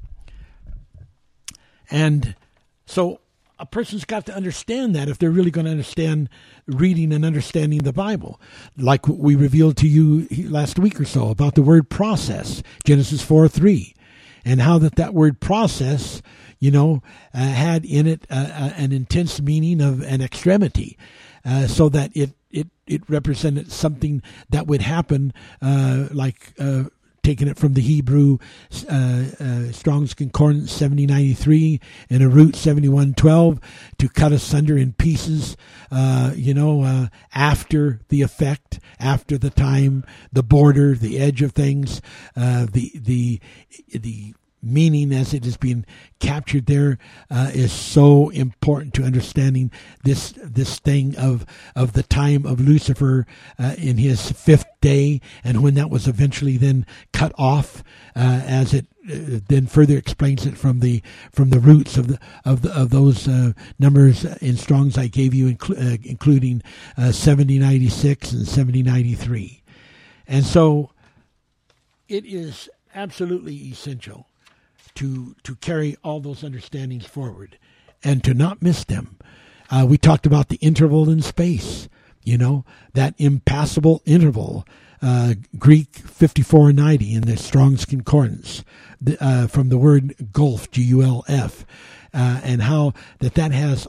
[1.90, 2.36] And
[2.86, 3.22] so
[3.60, 6.30] a person's got to understand that if they're really going to understand
[6.66, 8.40] reading and understanding the Bible.
[8.78, 13.48] Like we revealed to you last week or so about the word process, Genesis 4
[13.48, 13.94] 3,
[14.46, 16.22] and how that that word process,
[16.60, 17.02] you know,
[17.34, 20.98] uh, had in it uh, uh, an intense meaning of an extremity,
[21.44, 26.54] uh, so that it, it, it represented something that would happen uh, like
[27.28, 28.38] taking it from the Hebrew
[28.90, 33.60] uh, uh, Strong's Concordance 7093 and a root 7112
[33.98, 35.58] to cut asunder in pieces,
[35.92, 41.52] uh, you know, uh, after the effect, after the time, the border, the edge of
[41.52, 42.02] things,
[42.38, 43.42] uh, the the
[43.90, 44.34] the
[44.74, 45.86] meaning as it is being
[46.20, 46.98] captured there
[47.30, 49.72] uh, is so important to understanding
[50.04, 51.46] this this thing of
[51.76, 53.26] of the time of Lucifer
[53.60, 57.84] uh, in his fifth day and when that was eventually then cut off
[58.16, 61.02] uh, as it uh, then further explains it from the
[61.32, 65.34] from the roots of the of the, of those uh, numbers in Strong's I gave
[65.34, 66.62] you inclu- uh, including
[66.98, 69.62] 7096 and 7093
[70.28, 70.92] and so
[72.10, 74.28] it is absolutely essential
[74.98, 77.58] to to carry all those understandings forward
[78.04, 79.18] and to not miss them.
[79.70, 81.88] Uh, we talked about the interval in space,
[82.24, 84.66] you know, that impassable interval,
[85.02, 88.64] uh, Greek 5490 in the Strong's Concordance,
[89.00, 91.66] the, uh, from the word gulf, G U L F,
[92.14, 93.88] uh, and how that that has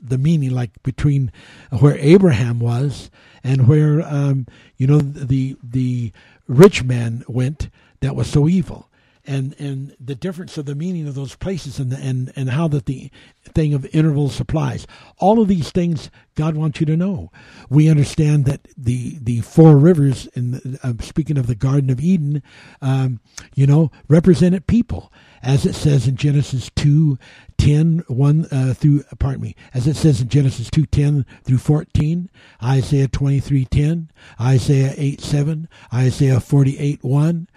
[0.00, 1.32] the meaning like between
[1.80, 3.10] where Abraham was
[3.42, 4.46] and where, um,
[4.76, 6.12] you know, the, the
[6.46, 8.88] rich man went that was so evil
[9.26, 12.68] and and the difference of the meaning of those places and the, and and how
[12.68, 13.10] that the
[13.44, 14.86] thing of intervals applies.
[15.18, 17.30] All of these things God wants you to know.
[17.68, 22.42] We understand that the the four rivers, in uh, speaking of the Garden of Eden,
[22.82, 23.20] um,
[23.54, 25.12] you know, represented people,
[25.42, 27.18] as it says in Genesis 2,
[27.58, 32.30] 10, 1 uh, through, pardon me, as it says in Genesis 2, 10 through 14,
[32.62, 34.10] Isaiah 23, 10,
[34.40, 37.48] Isaiah 8, 7, Isaiah 48, 1,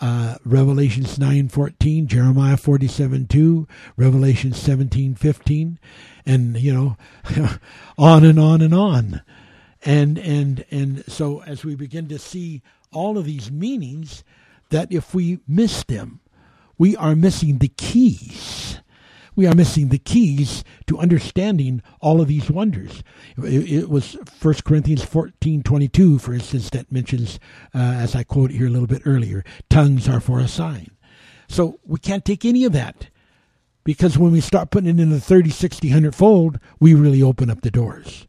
[0.00, 3.66] uh, Revelations 9:14, Jeremiah 47:2,
[3.96, 5.78] Revelation 17:15,
[6.24, 6.96] and you know,
[7.98, 9.22] on and on and on.
[9.84, 14.24] And and and so as we begin to see all of these meanings
[14.70, 16.20] that if we miss them,
[16.78, 18.80] we are missing the keys
[19.36, 23.04] we are missing the keys to understanding all of these wonders.
[23.36, 27.38] It, it was 1 Corinthians 14 22, for instance, that mentions,
[27.74, 30.90] uh, as I quoted here a little bit earlier, tongues are for a sign.
[31.48, 33.10] So we can't take any of that
[33.84, 37.50] because when we start putting it in the 30, 60, 100 fold, we really open
[37.50, 38.26] up the doors.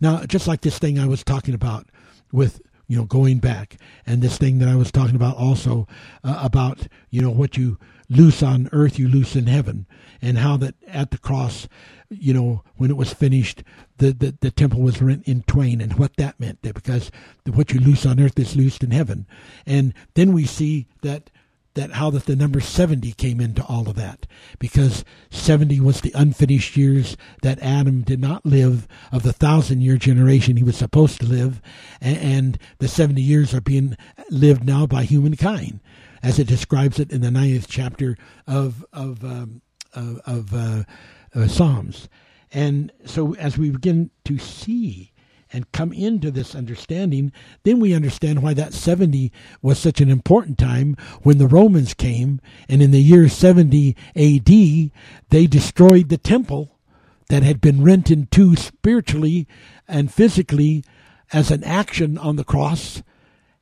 [0.00, 1.88] Now, just like this thing I was talking about
[2.32, 3.76] with you know going back
[4.06, 5.86] and this thing that I was talking about also
[6.24, 7.78] uh, about you know what you
[8.10, 9.86] loose on earth you loose in heaven.
[10.20, 11.66] And how that at the cross
[12.10, 13.62] you know when it was finished
[13.98, 17.10] the, the, the temple was rent in twain and what that meant that because
[17.46, 19.26] what you loose on earth is loosed in heaven.
[19.64, 21.30] And then we see that
[21.74, 24.26] that how that the number 70 came into all of that.
[24.58, 29.96] Because 70 was the unfinished years that adam did not live of the thousand year
[29.96, 31.62] generation he was supposed to live.
[32.00, 33.96] And, the 70 years are being
[34.30, 35.80] lived now by humankind
[36.22, 38.16] as it describes it in the ninth chapter
[38.46, 39.62] of of um,
[39.94, 40.84] of, of uh,
[41.34, 42.08] uh, Psalms.
[42.52, 45.12] And so, as we begin to see
[45.52, 47.32] and come into this understanding,
[47.64, 52.40] then we understand why that 70 was such an important time when the Romans came,
[52.68, 54.90] and in the year 70 AD,
[55.30, 56.78] they destroyed the temple
[57.28, 59.46] that had been rent in two spiritually
[59.88, 60.84] and physically
[61.32, 63.02] as an action on the cross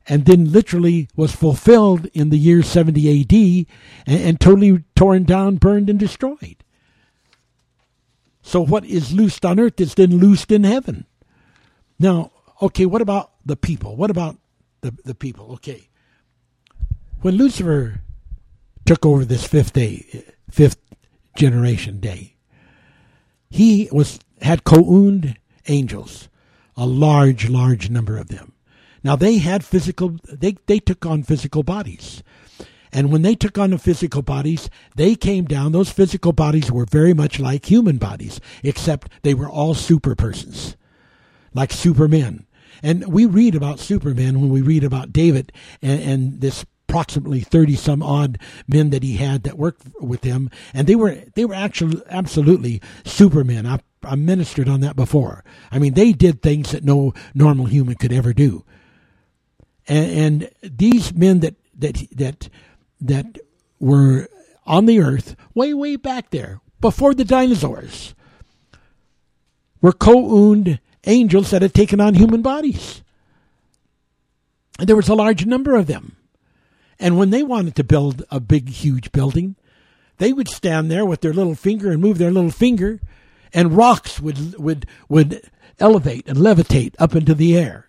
[0.09, 3.33] and then literally was fulfilled in the year 70 AD
[4.07, 6.57] and, and totally torn down, burned, and destroyed.
[8.41, 11.05] So what is loosed on earth is then loosed in heaven.
[11.99, 13.95] Now, okay, what about the people?
[13.95, 14.37] What about
[14.81, 15.51] the, the people?
[15.53, 15.89] Okay.
[17.21, 18.01] When Lucifer
[18.85, 20.79] took over this fifth day, fifth
[21.37, 22.35] generation day,
[23.51, 25.37] he was had co-owned
[25.67, 26.29] angels,
[26.75, 28.53] a large, large number of them.
[29.03, 32.23] Now they had physical they, they took on physical bodies.
[32.91, 35.71] And when they took on the physical bodies, they came down.
[35.71, 40.75] Those physical bodies were very much like human bodies, except they were all super persons,
[41.53, 42.47] like supermen.
[42.81, 47.75] And we read about supermen when we read about David and, and this approximately 30
[47.75, 51.53] some odd men that he had that worked with him and they were they were
[51.53, 56.83] actually absolutely supermen I, I ministered on that before i mean they did things that
[56.83, 58.65] no normal human could ever do
[59.89, 60.11] and,
[60.63, 62.49] and these men that that that
[63.01, 63.37] that
[63.79, 64.27] were
[64.65, 68.13] on the earth way way back there before the dinosaurs
[69.81, 73.01] were co-owned angels that had taken on human bodies.
[74.77, 76.15] And there was a large number of them.
[76.99, 79.55] And when they wanted to build a big, huge building,
[80.17, 82.99] they would stand there with their little finger and move their little finger,
[83.53, 85.41] and rocks would would would
[85.79, 87.87] elevate and levitate up into the air,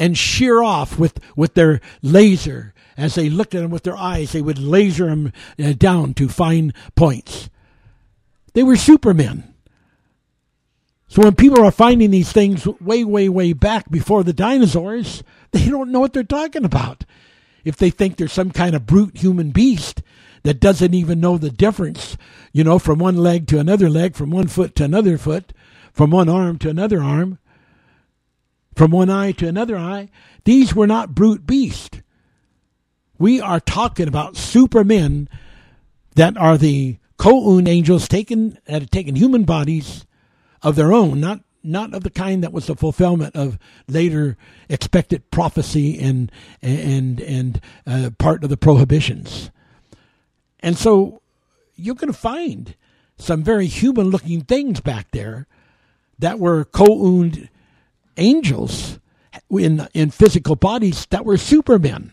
[0.00, 4.32] and shear off with with their laser as they looked at them with their eyes.
[4.32, 5.32] They would laser them
[5.62, 7.48] uh, down to fine points.
[8.54, 9.54] They were supermen.
[11.06, 15.68] So when people are finding these things way, way, way back before the dinosaurs, they
[15.68, 17.04] don't know what they're talking about
[17.64, 20.02] if they think there's some kind of brute human beast
[20.44, 22.16] that doesn't even know the difference,
[22.52, 25.52] you know, from one leg to another leg, from one foot to another foot,
[25.92, 27.39] from one arm to another arm,
[28.80, 30.08] from one eye to another eye.
[30.44, 32.00] These were not brute beasts.
[33.18, 35.28] We are talking about supermen
[36.14, 40.06] that are the co-own angels taken that have taken human bodies
[40.62, 44.38] of their own, not not of the kind that was the fulfillment of later
[44.70, 49.50] expected prophecy and and and uh, part of the prohibitions.
[50.60, 51.20] And so
[51.76, 52.76] you're going to find
[53.18, 55.46] some very human-looking things back there
[56.18, 57.50] that were co-owned
[58.16, 58.98] angels
[59.50, 62.12] in in physical bodies that were supermen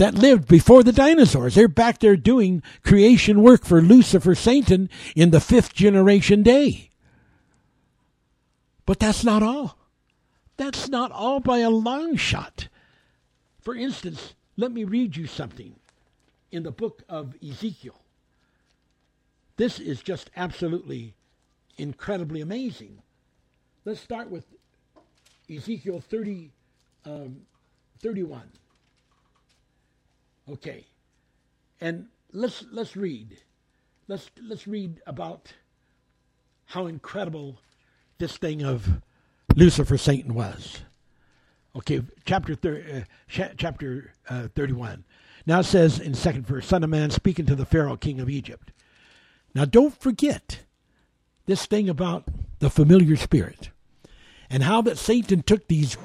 [0.00, 1.54] that lived before the dinosaurs.
[1.54, 6.88] They're back there doing creation work for Lucifer, Satan, in the fifth generation day.
[8.86, 9.76] But that's not all.
[10.56, 12.68] That's not all by a long shot.
[13.60, 15.74] For instance, let me read you something
[16.50, 18.00] in the book of Ezekiel.
[19.58, 21.14] This is just absolutely
[21.76, 23.02] incredibly amazing.
[23.84, 24.46] Let's start with
[25.50, 26.52] Ezekiel 30,
[27.04, 27.42] um,
[28.02, 28.42] 31.
[30.50, 30.86] Okay.
[31.80, 33.38] And let's let's read.
[34.08, 35.52] Let's let's read about
[36.66, 37.58] how incredible
[38.18, 39.00] this thing of
[39.56, 40.82] Lucifer, Satan was.
[41.74, 43.06] Okay, chapter thir-
[43.38, 45.04] uh, chapter uh, 31.
[45.46, 48.28] Now it says in second verse, Son of man, speaking to the Pharaoh, king of
[48.28, 48.72] Egypt.
[49.54, 50.60] Now don't forget
[51.46, 52.24] this thing about
[52.58, 53.70] the familiar spirit
[54.50, 55.96] and how that Satan took these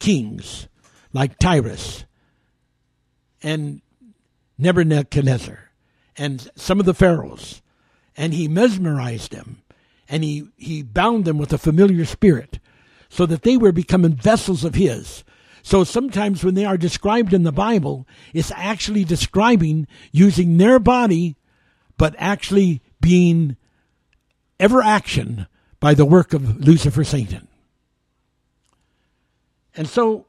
[0.00, 0.66] kings
[1.12, 2.04] like Tyrus
[3.42, 3.80] and
[4.58, 5.70] Nebuchadnezzar
[6.16, 7.62] and some of the pharaohs
[8.16, 9.62] and he mesmerized them
[10.08, 12.58] and he, he bound them with a familiar spirit
[13.08, 15.24] so that they were becoming vessels of his.
[15.62, 21.36] So sometimes when they are described in the Bible, it's actually describing using their body,
[21.96, 23.56] but actually being
[24.60, 25.46] ever action
[25.80, 27.48] by the work of Lucifer Satan.
[29.76, 30.26] And so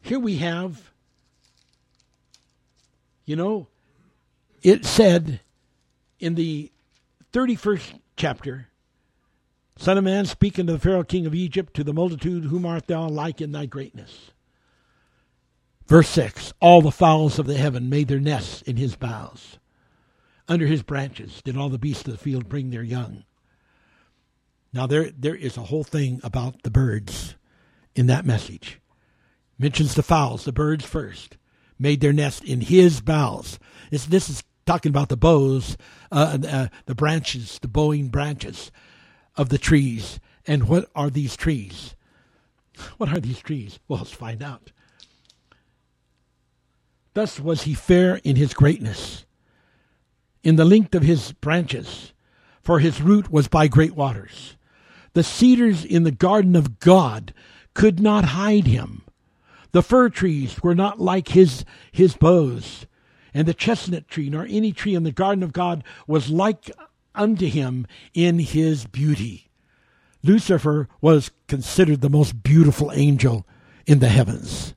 [0.00, 0.90] here we have,
[3.24, 3.66] you know,
[4.62, 5.40] it said
[6.20, 6.70] in the
[7.32, 8.68] 31st chapter,
[9.78, 12.86] Son of man, speaking to the Pharaoh king of Egypt, to the multitude, whom art
[12.86, 14.30] thou like in thy greatness?
[15.86, 19.58] Verse 6 All the fowls of the heaven made their nests in his boughs.
[20.48, 23.24] Under his branches did all the beasts of the field bring their young.
[24.72, 27.34] Now, there, there is a whole thing about the birds
[27.96, 28.80] in that message.
[29.58, 31.36] Mentions the fowls, the birds first,
[31.78, 33.58] made their nest in his boughs.
[33.90, 35.76] It's, this is talking about the boughs,
[36.12, 38.70] uh, uh, the branches, the bowing branches
[39.34, 40.20] of the trees.
[40.46, 41.96] And what are these trees?
[42.98, 43.78] What are these trees?
[43.88, 44.72] Well, let's find out.
[47.14, 49.24] Thus was he fair in his greatness,
[50.42, 52.12] in the length of his branches,
[52.62, 54.58] for his root was by great waters.
[55.14, 57.32] The cedars in the garden of God
[57.76, 59.02] could not hide him.
[59.72, 62.86] The fir trees were not like his, his boughs
[63.34, 66.70] and the chestnut tree, nor any tree in the garden of God was like
[67.14, 69.50] unto him in his beauty.
[70.22, 73.46] Lucifer was considered the most beautiful angel
[73.86, 74.74] in the heavens.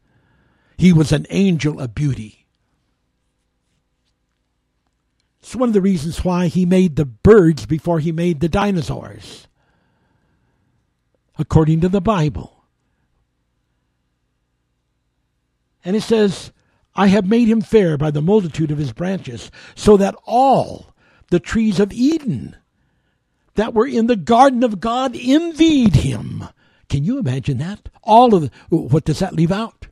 [0.77, 2.47] He was an angel of beauty.
[5.39, 9.47] It's one of the reasons why he made the birds before he made the dinosaurs,
[11.37, 12.59] according to the Bible.
[15.84, 16.51] And it says,
[16.95, 20.93] I have made him fair by the multitude of his branches, so that all
[21.30, 22.55] the trees of Eden
[23.55, 26.45] that were in the garden of God envied him.
[26.89, 27.89] Can you imagine that?
[28.03, 29.88] All of the, what does that leave out?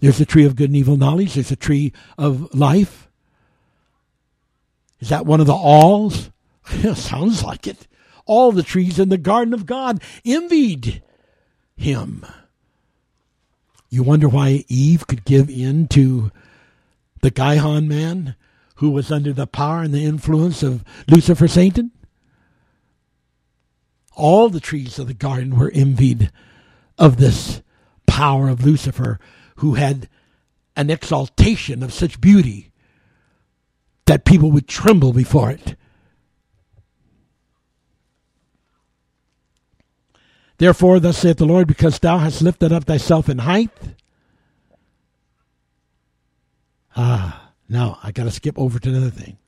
[0.00, 1.34] There's a tree of good and evil knowledge.
[1.34, 3.08] There's a tree of life.
[5.00, 6.30] Is that one of the alls?
[6.94, 7.86] Sounds like it.
[8.24, 11.02] All the trees in the garden of God envied
[11.76, 12.24] him.
[13.92, 16.32] You wonder why Eve could give in to
[17.20, 18.36] the Gihon man
[18.76, 21.90] who was under the power and the influence of Lucifer Satan?
[24.16, 26.32] All the trees of the garden were envied
[26.96, 27.60] of this
[28.06, 29.20] power of Lucifer,
[29.56, 30.08] who had
[30.74, 32.72] an exaltation of such beauty
[34.06, 35.76] that people would tremble before it.
[40.62, 43.72] Therefore, thus saith the Lord, because thou hast lifted up thyself in height.
[46.94, 49.38] Ah, now I got to skip over to another thing.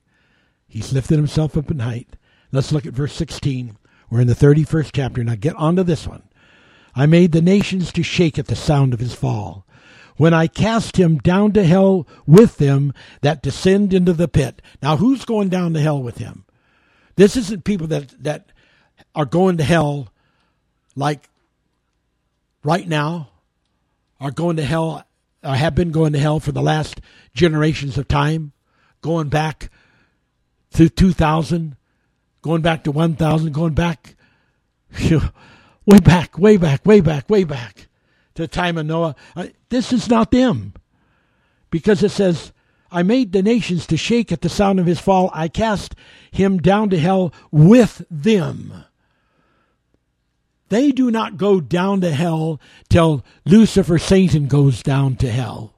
[0.67, 2.17] He's lifted himself up in height.
[2.51, 3.77] Let's look at verse 16.
[4.09, 5.23] We're in the 31st chapter.
[5.23, 6.23] Now get on to this one.
[6.93, 9.65] I made the nations to shake at the sound of his fall.
[10.17, 14.61] When I cast him down to hell with them that descend into the pit.
[14.81, 16.43] Now, who's going down to hell with him?
[17.15, 18.51] This isn't people that, that
[19.15, 20.09] are going to hell
[20.95, 21.29] like
[22.63, 23.29] right now,
[24.19, 25.05] are going to hell,
[25.43, 27.01] or have been going to hell for the last
[27.33, 28.53] generations of time,
[29.01, 29.69] going back
[30.73, 31.75] to 2000,
[32.41, 34.15] going back to 1000, going back,
[35.85, 37.87] way back, way back, way back, way back
[38.35, 39.15] to the time of Noah.
[39.35, 40.73] Uh, this is not them.
[41.69, 42.53] Because it says,
[42.91, 45.29] I made the nations to shake at the sound of his fall.
[45.33, 45.95] I cast
[46.31, 48.85] him down to hell with them.
[50.69, 52.59] They do not go down to hell
[52.89, 55.73] till Lucifer Satan goes down to hell.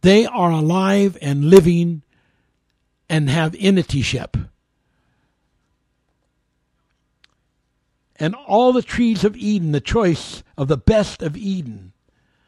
[0.00, 2.02] They are alive and living
[3.08, 4.48] and have entityship.
[8.16, 11.92] and all the trees of Eden, the choice of the best of Eden,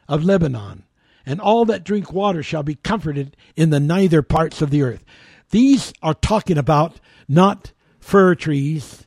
[0.07, 0.83] of Lebanon,
[1.25, 5.03] and all that drink water shall be comforted in the neither parts of the earth.
[5.49, 9.06] These are talking about not fir trees.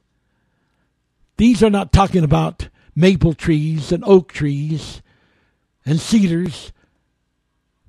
[1.40, 5.00] These are not talking about maple trees and oak trees
[5.86, 6.70] and cedars.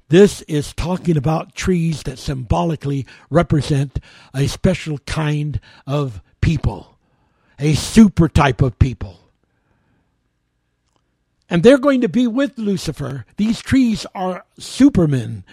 [0.08, 4.00] This is talking about trees that symbolically represent
[4.34, 6.98] a special kind of people
[7.60, 9.20] a super type of people.
[11.50, 13.26] And they're going to be with Lucifer.
[13.36, 15.44] These trees are supermen,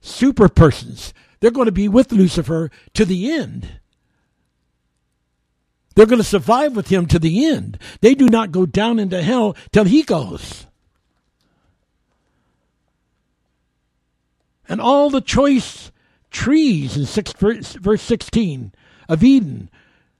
[0.00, 1.12] super persons.
[1.40, 3.81] They're going to be with Lucifer to the end.
[5.94, 7.78] They're going to survive with him to the end.
[8.00, 10.66] They do not go down into hell till he goes.
[14.68, 15.90] And all the choice
[16.30, 18.72] trees in six, verse 16
[19.08, 19.68] of Eden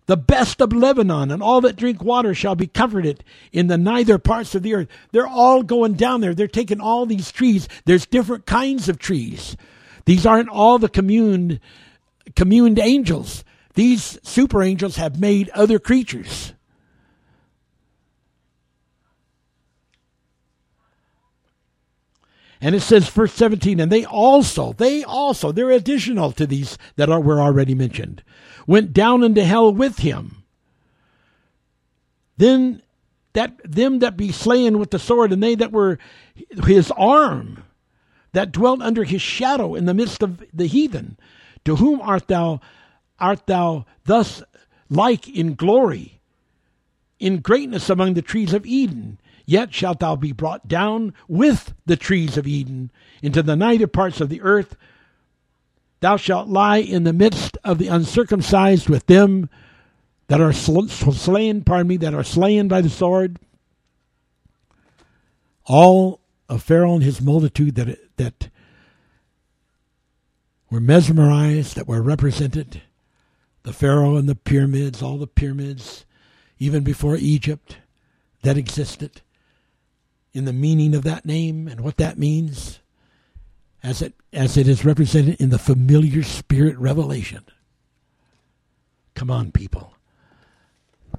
[0.06, 4.18] the best of Lebanon, and all that drink water shall be comforted in the neither
[4.18, 4.88] parts of the earth.
[5.12, 6.34] They're all going down there.
[6.34, 7.68] They're taking all these trees.
[7.84, 9.56] There's different kinds of trees.
[10.04, 11.60] These aren't all the communed,
[12.34, 13.44] communed angels.
[13.74, 16.52] These super angels have made other creatures.
[22.60, 27.10] And it says, verse 17, and they also, they also, they're additional to these that
[27.10, 28.22] are were already mentioned
[28.66, 30.44] went down into hell with him.
[32.36, 32.82] Then
[33.34, 35.98] that them that be slain with the sword, and they that were
[36.64, 37.64] his arm,
[38.32, 41.18] that dwelt under his shadow in the midst of the heathen,
[41.64, 42.60] to whom art thou
[43.22, 44.42] art thou thus
[44.90, 46.20] like in glory,
[47.18, 49.18] in greatness among the trees of Eden?
[49.46, 52.90] Yet shalt thou be brought down with the trees of Eden
[53.22, 54.76] into the nighter parts of the earth,
[56.02, 59.48] Thou shalt lie in the midst of the uncircumcised with them
[60.26, 63.38] that are slain, pardon me, that are slain by the sword.
[65.64, 68.48] All of Pharaoh and his multitude that that
[70.70, 72.82] were mesmerized, that were represented,
[73.62, 76.04] the Pharaoh and the pyramids, all the pyramids,
[76.58, 77.78] even before Egypt,
[78.42, 79.22] that existed,
[80.32, 82.80] in the meaning of that name and what that means
[83.82, 87.44] as it as it is represented in the familiar spirit revelation.
[89.14, 89.94] Come on, people.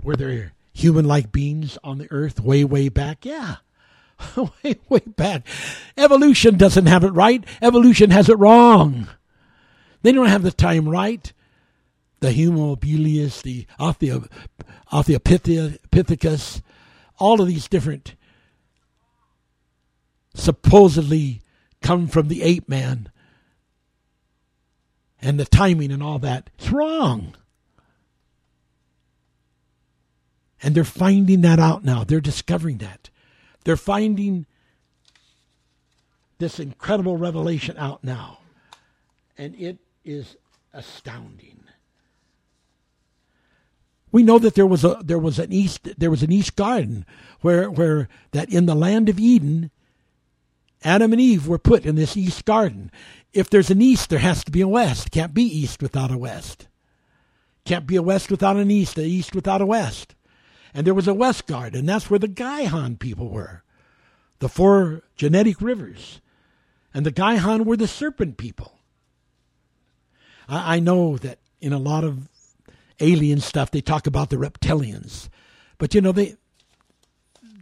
[0.01, 3.25] Were there human like beings on the earth way, way back?
[3.25, 3.57] Yeah.
[4.35, 5.45] way, way back.
[5.97, 7.43] Evolution doesn't have it right.
[7.61, 9.07] Evolution has it wrong.
[10.01, 11.31] They don't have the time right.
[12.23, 16.61] The Homo habilis, the Australopithecus,
[17.19, 18.15] all of these different
[20.33, 21.41] supposedly
[21.81, 23.11] come from the ape man
[25.21, 26.49] and the timing and all that.
[26.57, 27.35] It's wrong.
[30.61, 32.05] And they're finding that out now.
[32.05, 33.09] They're discovering that.
[33.65, 34.45] They're finding
[36.37, 38.37] this incredible revelation out now.
[39.37, 40.37] And it is
[40.71, 41.62] astounding.
[44.13, 47.05] We know that there was a there was an east there was an east garden
[47.41, 49.71] where where that in the land of Eden
[50.83, 52.91] Adam and Eve were put in this east garden.
[53.31, 55.11] If there's an east, there has to be a west.
[55.11, 56.67] Can't be east without a west.
[57.65, 60.15] Can't be a west without an east, a east without a west.
[60.73, 61.85] And there was a west garden.
[61.85, 63.63] That's where the Gihon people were.
[64.39, 66.19] The four genetic rivers.
[66.93, 68.79] And the Gihon were the serpent people.
[70.49, 72.27] I, I know that in a lot of
[72.99, 75.29] alien stuff they talk about the reptilians.
[75.77, 76.35] But you know, they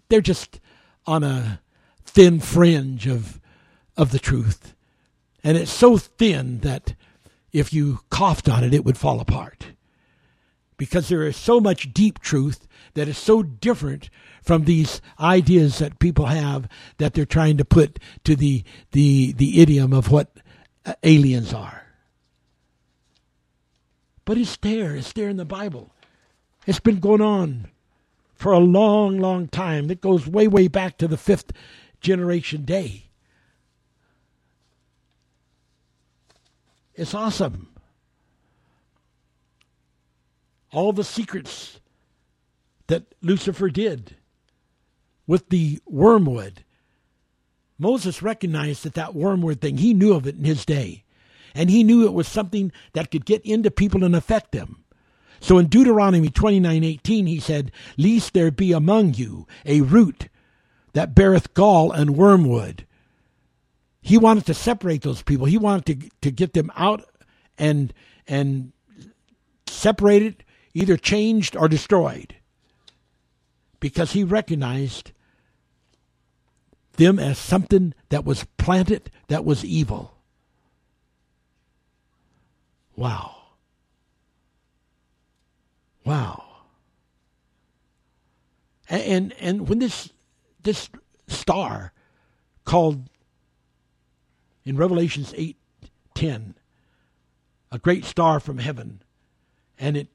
[0.09, 0.59] they're just
[1.05, 1.61] on a
[2.05, 3.39] thin fringe of
[3.97, 4.75] of the truth.
[5.43, 6.95] And it's so thin that
[7.51, 9.67] if you coughed on it, it would fall apart.
[10.77, 14.09] Because there is so much deep truth that is so different
[14.41, 19.61] from these ideas that people have that they're trying to put to the the the
[19.61, 20.31] idiom of what
[20.85, 21.80] uh, aliens are.
[24.31, 24.95] But it's there.
[24.95, 25.91] It's there in the Bible.
[26.65, 27.67] It's been going on
[28.33, 29.91] for a long, long time.
[29.91, 31.51] It goes way, way back to the fifth
[31.99, 33.09] generation day.
[36.95, 37.67] It's awesome.
[40.71, 41.81] All the secrets
[42.87, 44.15] that Lucifer did
[45.27, 46.63] with the wormwood.
[47.77, 51.03] Moses recognized that that wormwood thing, he knew of it in his day.
[51.53, 54.83] And he knew it was something that could get into people and affect them.
[55.39, 60.29] So in Deuteronomy 29:18 he said, "Lest there be among you a root
[60.93, 62.85] that beareth gall and wormwood."
[64.01, 65.47] He wanted to separate those people.
[65.47, 67.05] He wanted to to get them out
[67.57, 67.93] and
[68.27, 68.71] and
[69.67, 72.35] separated, either changed or destroyed.
[73.79, 75.11] Because he recognized
[76.97, 80.20] them as something that was planted that was evil.
[82.95, 83.35] Wow.
[86.03, 86.43] Wow.
[88.89, 90.11] And, and and when this
[90.63, 90.89] this
[91.27, 91.93] star
[92.65, 93.09] called
[94.65, 95.57] in Revelations eight
[96.13, 96.55] ten,
[97.71, 99.01] a great star from heaven,
[99.79, 100.07] and it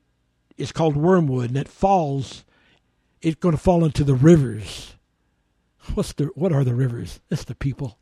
[0.57, 2.45] is called wormwood, and it falls,
[3.23, 4.95] it's going to fall into the rivers.
[5.95, 7.21] What's the what are the rivers?
[7.31, 7.99] It's the people.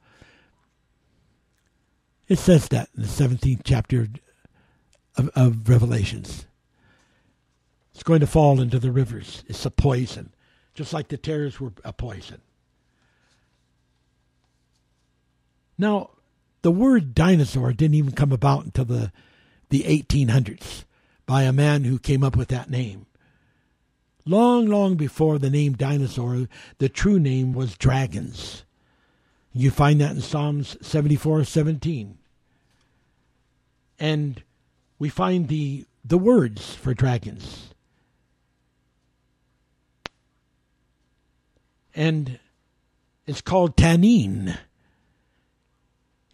[2.26, 4.09] It says that in the seventeenth chapter
[5.16, 6.47] of, of Revelations.
[7.95, 9.45] It's going to fall into the rivers.
[9.47, 10.32] It's a poison,
[10.74, 12.41] just like the tares were a poison.
[15.78, 16.11] Now,
[16.62, 19.12] the word dinosaur didn't even come about until the,
[19.69, 20.85] the 1800s
[21.27, 23.07] by a man who came up with that name.
[24.27, 28.65] Long, long before the name dinosaur, the true name was dragons.
[29.53, 32.19] You find that in Psalms 74 17.
[34.01, 34.43] And
[34.98, 37.70] we find the, the words for dragons.
[41.94, 42.38] And
[43.26, 44.58] it's called tannin.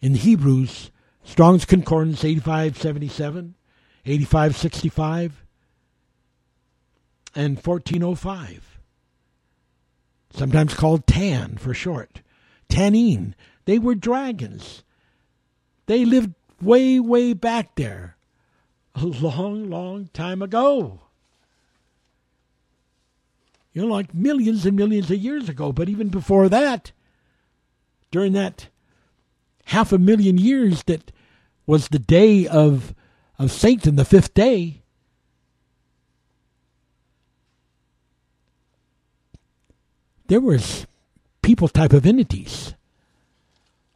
[0.01, 0.89] In Hebrews,
[1.23, 3.55] Strong's Concordance 8577,
[4.05, 5.45] 8565,
[7.35, 8.79] and 1405.
[10.33, 12.21] Sometimes called tan for short.
[12.67, 13.35] Tannin.
[13.65, 14.83] They were dragons.
[15.85, 18.17] They lived way, way back there
[18.95, 21.01] a long, long time ago.
[23.73, 25.71] You know, like millions and millions of years ago.
[25.71, 26.91] But even before that,
[28.11, 28.67] during that
[29.65, 31.11] half a million years that
[31.65, 32.93] was the day of
[33.39, 34.83] of Satan, the fifth day,
[40.27, 40.85] there was
[41.41, 42.75] people type of entities.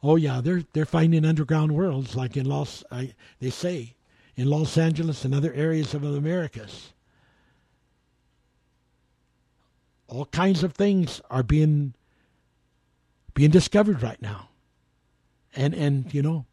[0.01, 2.83] Oh yeah, they're they're finding underground worlds like in Los.
[2.91, 3.95] I, they say
[4.35, 6.93] in Los Angeles and other areas of the Americas.
[10.07, 11.93] All kinds of things are being
[13.33, 14.49] being discovered right now.
[15.55, 16.45] And and you know,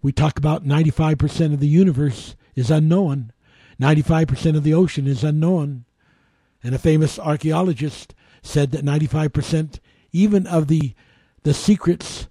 [0.00, 3.32] we talk about 95% of the universe is unknown.
[3.80, 5.84] 95% of the ocean is unknown.
[6.62, 9.78] And a famous archaeologist said that 95%
[10.12, 10.94] even of the
[11.42, 12.28] the secrets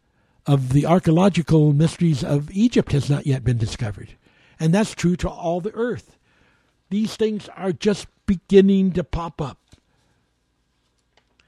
[0.48, 4.16] of the archaeological mysteries of Egypt has not yet been discovered.
[4.60, 6.18] And that's true to all the earth.
[6.90, 9.60] These things are just beginning to pop up.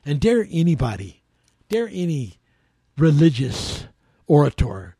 [0.06, 1.22] And dare anybody,
[1.70, 2.36] dare any
[2.98, 3.86] religious
[4.28, 4.96] orator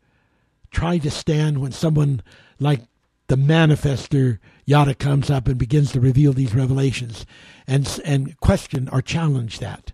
[0.72, 2.22] try to stand when someone
[2.60, 2.82] like
[3.28, 7.26] the manifester Yada comes up and begins to reveal these revelations
[7.68, 9.92] and and question or challenge that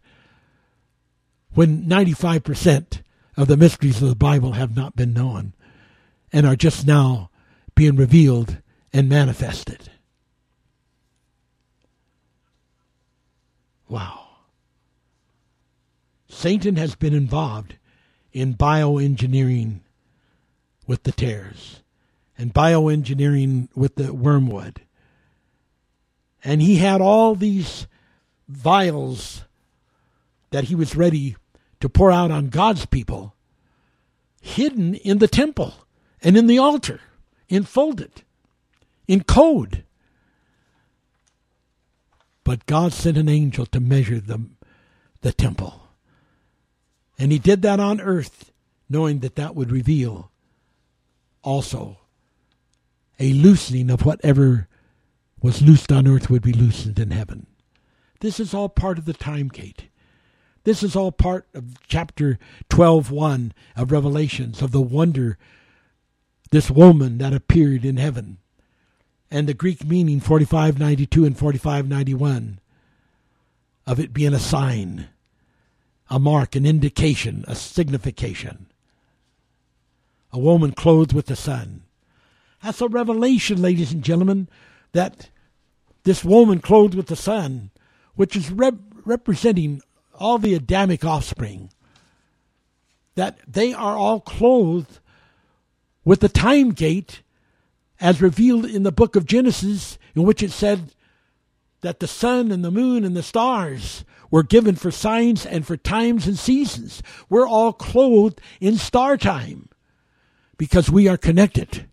[1.54, 3.02] when 95%
[3.38, 5.54] of the mysteries of the Bible have not been known
[6.32, 7.30] and are just now
[7.76, 8.58] being revealed
[8.94, 9.90] and manifested.
[13.88, 14.22] Wow.
[16.28, 17.76] Satan has been involved
[18.34, 19.80] in bioengineering
[20.88, 21.82] with the tares
[22.38, 24.82] and bioengineering with the wormwood.
[26.44, 27.88] And he had all these
[28.48, 29.44] vials
[30.52, 31.36] that he was ready
[31.80, 33.36] to pour out on God's people
[34.42, 35.74] hidden in the temple
[36.22, 37.02] and in the altar,
[37.50, 38.24] enfolded,
[39.08, 39.84] in code.
[42.44, 44.46] But God sent an angel to measure the,
[45.22, 45.88] the temple.
[47.18, 48.52] And he did that on earth,
[48.90, 50.32] knowing that that would reveal
[51.42, 52.00] also
[53.20, 54.68] a loosening of whatever
[55.42, 57.48] was loosed on earth would be loosened in heaven.
[58.20, 59.90] This is all part of the time gate.
[60.66, 62.40] This is all part of chapter
[62.70, 65.38] 12:1 of Revelations of the wonder
[66.50, 68.40] this woman that appeared in heaven.
[69.30, 72.60] And the Greek meaning 4592 and 4591
[73.86, 75.10] of it being a sign,
[76.10, 78.66] a mark, an indication, a signification.
[80.34, 81.84] A woman clothed with the sun.
[82.64, 84.50] That's a revelation, ladies and gentlemen,
[84.94, 85.30] that
[86.06, 87.70] this woman clothed with the sun,
[88.16, 88.74] which is rep-
[89.06, 89.84] representing
[90.20, 91.70] all the Adamic offspring,
[93.16, 95.00] that they are all clothed
[96.04, 97.22] with the time gate
[98.00, 100.92] as revealed in the book of Genesis, in which it said
[101.82, 105.78] that the sun and the moon and the stars were given for signs and for
[105.78, 107.02] times and seasons.
[107.30, 109.70] We're all clothed in star time
[110.58, 111.86] because we are connected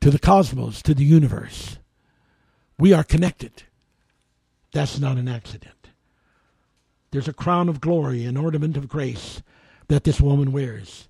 [0.00, 1.78] to the cosmos, to the universe.
[2.78, 3.64] We are connected.
[4.72, 5.77] That's not an accident.
[7.10, 9.42] There's a crown of glory, an ornament of grace
[9.88, 11.08] that this woman wears.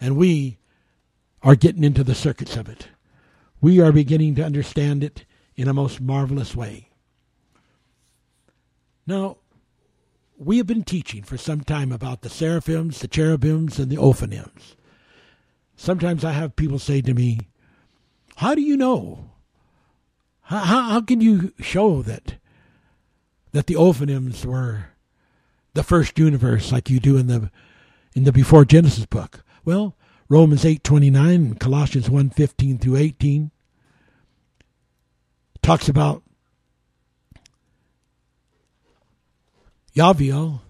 [0.00, 0.58] And we
[1.42, 2.88] are getting into the circuits of it.
[3.60, 5.24] We are beginning to understand it
[5.56, 6.88] in a most marvelous way.
[9.06, 9.38] Now,
[10.38, 14.76] we have been teaching for some time about the seraphims, the cherubims, and the ophanims.
[15.76, 17.40] Sometimes I have people say to me,
[18.36, 19.30] How do you know?
[20.42, 22.36] How, how, how can you show that
[23.52, 24.89] that the ophanims were
[25.74, 27.50] the first universe like you do in the
[28.14, 29.44] in the before Genesis book?
[29.64, 29.96] Well,
[30.28, 33.50] Romans 8:29 and Colossians 1:15 through 18
[35.62, 36.22] talks about
[39.94, 40.60] Yaviel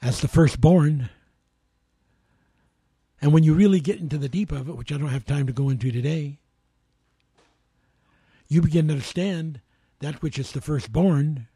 [0.00, 1.10] as the firstborn.
[3.20, 5.46] And when you really get into the deep of it, which I don't have time
[5.46, 6.38] to go into today,
[8.48, 9.60] you begin to understand
[10.00, 11.46] that which is the firstborn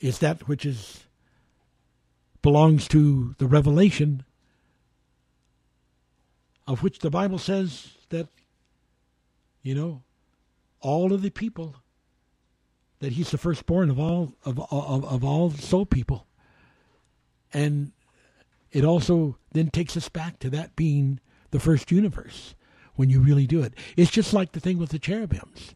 [0.00, 1.04] is that which is
[2.42, 4.24] belongs to the revelation
[6.66, 8.28] of which the Bible says that
[9.62, 10.02] you know
[10.80, 11.76] all of the people
[13.00, 16.26] that he's the firstborn of all of of, of all soul people.
[17.52, 17.92] And
[18.72, 21.20] it also then takes us back to that being
[21.50, 22.54] the first universe
[22.96, 23.74] when you really do it.
[23.96, 25.74] It's just like the thing with the cherubims.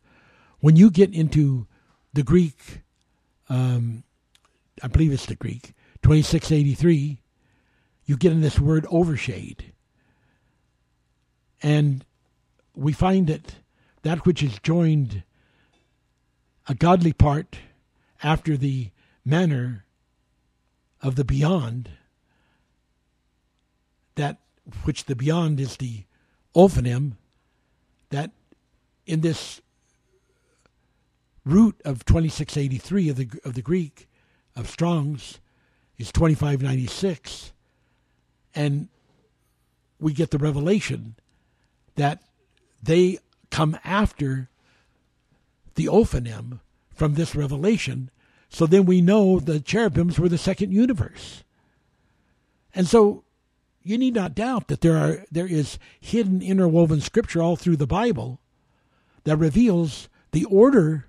[0.61, 1.67] When you get into
[2.13, 2.83] the greek
[3.49, 4.05] um,
[4.83, 7.21] I believe it's the Greek, 2683,
[8.05, 9.73] you get in this word overshade.
[11.63, 12.05] And
[12.75, 13.57] we find that
[14.03, 15.23] that which is joined
[16.69, 17.59] a godly part
[18.23, 18.91] after the
[19.25, 19.85] manner
[21.03, 21.91] of the beyond,
[24.15, 24.39] that
[24.85, 26.05] which the beyond is the
[26.55, 27.13] ophanim,
[28.11, 28.31] that
[29.07, 29.61] in this
[31.45, 34.09] root of 2683 of the of the Greek
[34.57, 35.39] of Strong's
[35.99, 37.53] is 2596.
[38.55, 38.89] And
[40.01, 41.17] we get the revelation
[41.97, 42.23] that
[42.83, 43.19] they
[43.51, 44.49] come after
[45.75, 46.61] the Ophanim
[46.95, 48.11] from this revelation.
[48.49, 51.45] So then we know the cherubims were the second universe.
[52.75, 53.25] And so
[53.83, 57.87] you need not doubt that there are there is hidden interwoven scripture all through the
[57.87, 58.41] Bible
[59.25, 61.07] that reveals the order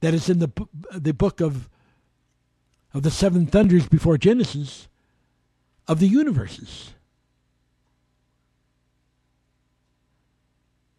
[0.00, 0.50] that is in the
[0.92, 1.68] the book of
[2.94, 4.88] of the seven thunders before Genesis
[5.86, 6.90] of the universes.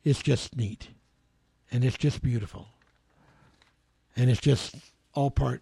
[0.03, 0.89] It's just neat
[1.71, 2.67] and it's just beautiful.
[4.15, 4.75] And it's just
[5.13, 5.61] all part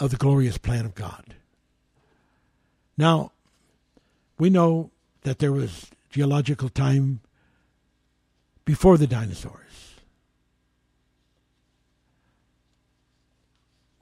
[0.00, 1.34] of the glorious plan of God.
[2.96, 3.32] Now,
[4.38, 4.90] we know
[5.22, 7.20] that there was geological time
[8.64, 9.91] before the dinosaurs.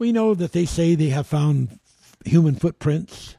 [0.00, 1.78] We know that they say they have found
[2.24, 3.36] human footprints.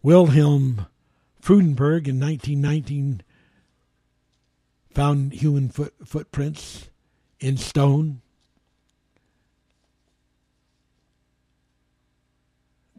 [0.00, 0.86] Wilhelm
[1.42, 3.22] Freudenberg in 1919
[4.92, 6.88] found human foot, footprints
[7.40, 8.20] in stone.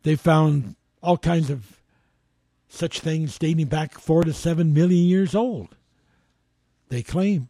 [0.02, 1.80] They found all kinds of
[2.68, 5.78] such things dating back four to seven million years old.
[6.90, 7.48] They claim.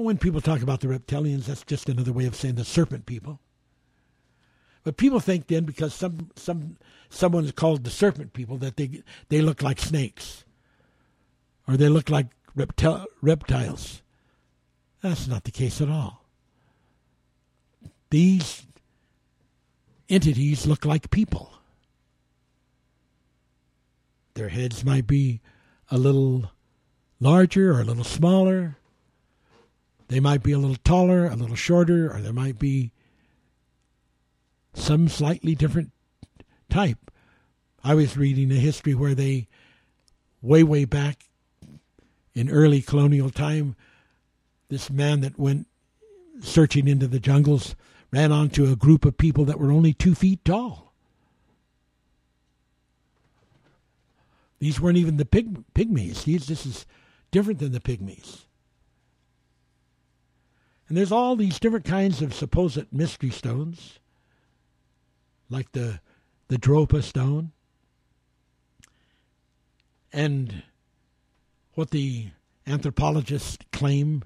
[0.00, 3.40] When people talk about the reptilians, that's just another way of saying the serpent people.
[4.82, 6.78] But people think then because some some
[7.10, 10.44] someone is called the serpent people that they they look like snakes
[11.68, 14.02] or they look like reptil- reptiles.
[15.02, 16.24] That's not the case at all.
[18.10, 18.66] These
[20.08, 21.52] entities look like people.
[24.34, 25.40] Their heads might be
[25.90, 26.50] a little
[27.20, 28.78] larger or a little smaller.
[30.10, 32.90] They might be a little taller, a little shorter, or there might be
[34.74, 35.92] some slightly different
[36.68, 37.12] type.
[37.84, 39.46] I was reading a history where they,
[40.42, 41.26] way, way back
[42.34, 43.76] in early colonial time,
[44.68, 45.68] this man that went
[46.42, 47.76] searching into the jungles
[48.10, 50.92] ran onto a group of people that were only two feet tall.
[54.58, 56.24] These weren't even the pygmies.
[56.24, 56.84] These, this is
[57.30, 58.46] different than the pygmies.
[60.90, 64.00] And there's all these different kinds of supposed mystery stones,
[65.48, 66.00] like the
[66.48, 67.52] the Dropa stone,
[70.12, 70.64] and
[71.74, 72.30] what the
[72.66, 74.24] anthropologists claim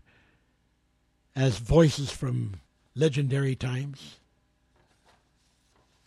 [1.37, 2.55] as voices from
[2.95, 4.17] legendary times.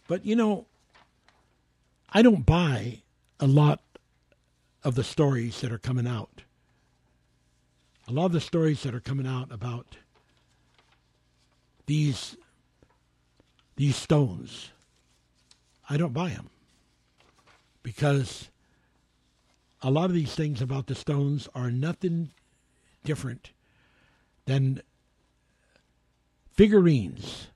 [0.08, 0.66] But you know,
[2.10, 3.04] I don't buy
[3.40, 3.84] a lot
[4.84, 6.42] of the stories that are coming out.
[8.08, 9.98] A lot of the stories that are coming out about
[11.88, 12.38] these
[13.76, 14.72] these stones,
[15.90, 16.50] I don't buy them
[17.84, 18.50] because
[19.82, 22.32] a lot of these things about the stones are nothing
[23.04, 23.52] different
[24.46, 24.82] than
[26.52, 27.48] figurines.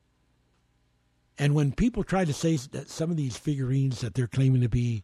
[1.39, 4.69] And when people try to say that some of these figurines that they're claiming to
[4.69, 5.03] be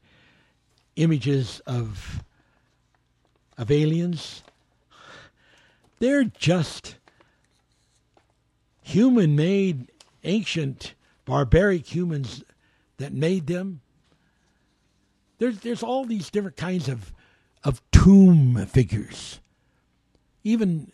[0.95, 2.23] images of
[3.57, 4.43] of aliens,
[5.97, 6.97] they're just
[8.88, 9.91] human made
[10.23, 10.93] ancient
[11.26, 12.43] barbaric humans
[12.97, 13.81] that made them.
[15.39, 17.14] There's there's all these different kinds of
[17.64, 19.39] of tomb figures.
[20.43, 20.91] Even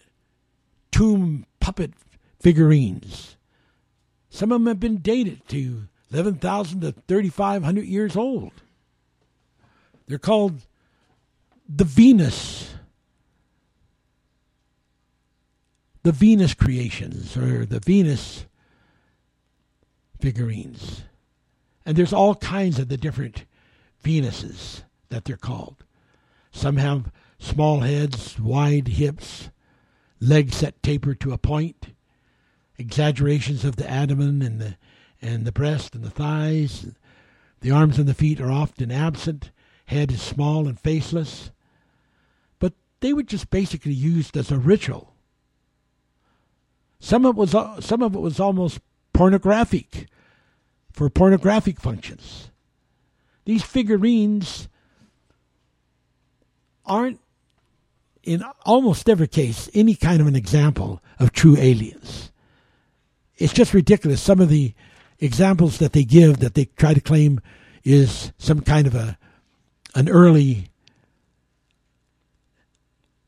[0.92, 1.94] tomb puppet
[2.40, 3.38] figurines.
[4.30, 8.52] Some of them have been dated to 11,000 to 3,500 years old.
[10.08, 10.62] They're called
[11.70, 12.73] the Venus.
[16.04, 18.46] The Venus creations or the Venus
[20.20, 21.04] figurines.
[21.86, 23.46] And there's all kinds of the different
[24.04, 25.84] Venuses that they're called.
[26.52, 29.50] Some have small heads, wide hips,
[30.20, 31.94] legs that taper to a point
[32.78, 34.76] exaggerations of the abdomen and the
[35.22, 36.88] and the breast and the thighs.
[37.62, 39.52] The arms and the feet are often absent.
[39.86, 41.52] Head is small and faceless.
[42.60, 45.13] But they were just basically used as a ritual.
[47.04, 47.52] Some of it was
[47.86, 48.80] some of it was almost
[49.14, 50.08] pornographic
[50.92, 52.50] for pornographic functions.
[53.46, 54.68] These figurines
[56.86, 57.20] aren't
[58.24, 62.32] in almost every case any kind of an example of true aliens
[63.38, 64.22] it's just ridiculous.
[64.22, 64.74] Some of the
[65.20, 67.42] examples that they give that they try to claim
[67.84, 69.18] is some kind of a
[69.96, 70.70] an early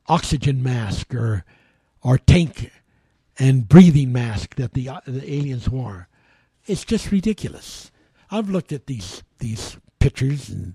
[0.06, 1.44] oxygen mask or
[2.02, 2.70] or tank
[3.38, 6.08] and breathing mask that the uh, the aliens wore.
[6.66, 7.90] It's just ridiculous.
[8.30, 10.74] I've looked at these these pictures and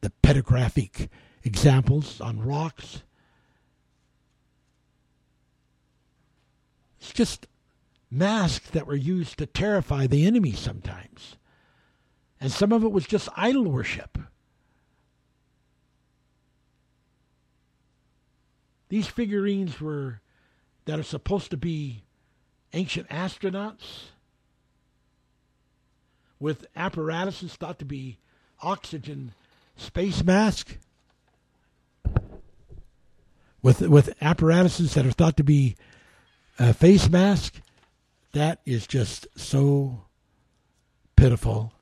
[0.00, 1.08] the petrographic
[1.42, 3.02] examples on rocks.
[7.00, 7.46] It's just
[8.10, 11.36] masks that were used to terrify the enemy sometimes.
[12.40, 14.18] And some of it was just idol worship.
[18.88, 20.20] These figurines were
[20.86, 22.02] that are supposed to be
[22.72, 24.08] ancient astronauts
[26.40, 28.18] with apparatuses thought to be
[28.62, 29.32] oxygen
[29.76, 30.78] space mask
[33.66, 35.76] with with apparatuses that are thought to be
[36.58, 37.60] a face mask,
[38.32, 40.02] that is just so
[41.16, 41.72] pitiful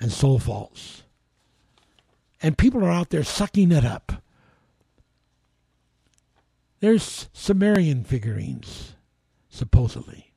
[0.00, 1.04] and so false.
[2.42, 4.20] And people are out there sucking it up.
[6.80, 8.94] There's Sumerian figurines,
[9.48, 10.32] supposedly.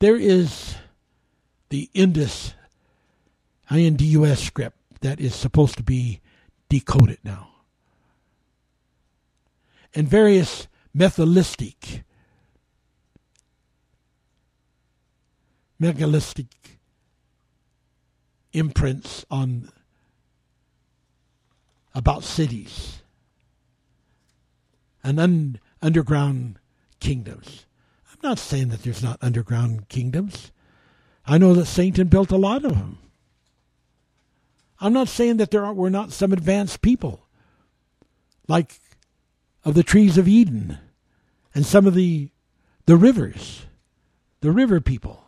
[0.00, 0.76] There is
[1.68, 2.54] the Indus,
[3.70, 6.20] INDUS script that is supposed to be
[6.68, 7.48] decoded now.
[9.94, 10.66] And various
[10.96, 12.02] metholistic,
[15.78, 16.78] megalithic
[18.52, 19.70] imprints on
[22.00, 23.02] about cities
[25.04, 26.58] and un- underground
[26.98, 27.66] kingdoms.
[28.10, 30.50] I'm not saying that there's not underground kingdoms.
[31.26, 32.96] I know that Satan built a lot of them.
[34.80, 37.26] I'm not saying that there are, were not some advanced people,
[38.48, 38.80] like
[39.62, 40.78] of the trees of Eden,
[41.54, 42.30] and some of the
[42.86, 43.66] the rivers,
[44.40, 45.22] the river people.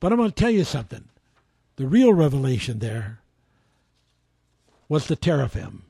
[0.00, 1.07] But I'm going to tell you something.
[1.78, 3.20] The real revelation there
[4.88, 5.84] was the teraphim.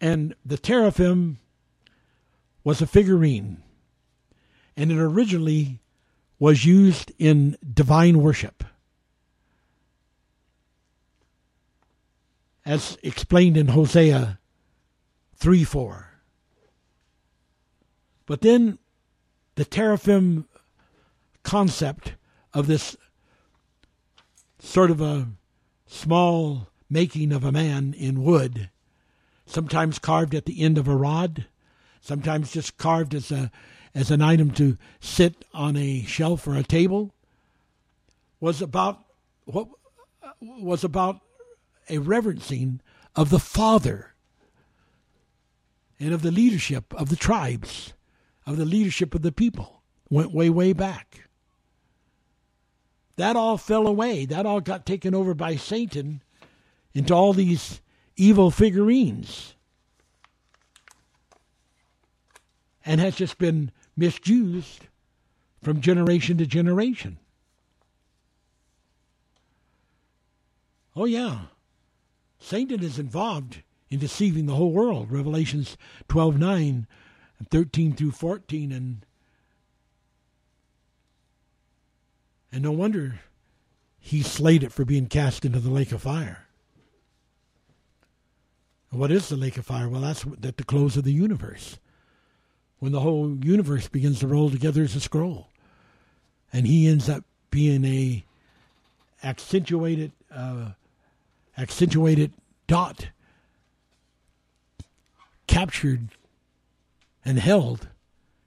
[0.00, 1.38] And the teraphim
[2.64, 3.62] was a figurine.
[4.78, 5.80] And it originally
[6.38, 8.64] was used in divine worship.
[12.64, 14.38] As explained in Hosea
[15.36, 16.10] 3 4.
[18.24, 18.78] But then
[19.56, 20.48] the teraphim
[21.42, 22.14] concept
[22.54, 22.96] of this
[24.64, 25.28] sort of a
[25.86, 28.70] small making of a man in wood,
[29.46, 31.46] sometimes carved at the end of a rod,
[32.00, 33.50] sometimes just carved as a
[33.94, 37.14] as an item to sit on a shelf or a table,
[38.40, 39.04] was about
[39.44, 39.68] what
[40.40, 41.20] was about
[41.88, 42.80] a reverencing
[43.14, 44.14] of the father
[46.00, 47.92] and of the leadership of the tribes,
[48.46, 49.82] of the leadership of the people.
[50.10, 51.23] Went way, way back.
[53.16, 54.24] That all fell away.
[54.26, 56.22] That all got taken over by Satan
[56.94, 57.80] into all these
[58.16, 59.54] evil figurines
[62.86, 64.86] and has just been misused
[65.62, 67.18] from generation to generation.
[70.94, 71.46] Oh, yeah.
[72.38, 75.10] Satan is involved in deceiving the whole world.
[75.10, 75.76] Revelations
[76.08, 76.86] 12 9
[77.38, 79.06] and 13 through 14 and
[82.54, 83.18] And no wonder
[83.98, 86.46] he's slated for being cast into the lake of fire.
[88.90, 89.88] What is the lake of fire?
[89.88, 91.78] Well, that's at the close of the universe.
[92.78, 95.48] When the whole universe begins to roll together as a scroll.
[96.52, 98.24] And he ends up being a
[99.24, 100.70] accentuated uh,
[101.58, 102.34] accentuated
[102.68, 103.08] dot
[105.48, 106.10] captured
[107.24, 107.88] and held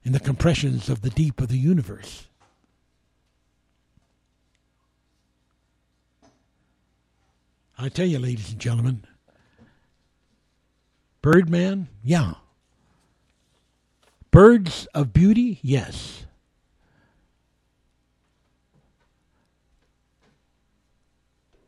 [0.05, 2.27] in the compressions of the deep of the universe.
[7.77, 9.05] I tell you, ladies and gentlemen,
[11.21, 12.33] Birdman, yeah.
[14.31, 16.25] Birds of beauty, yes.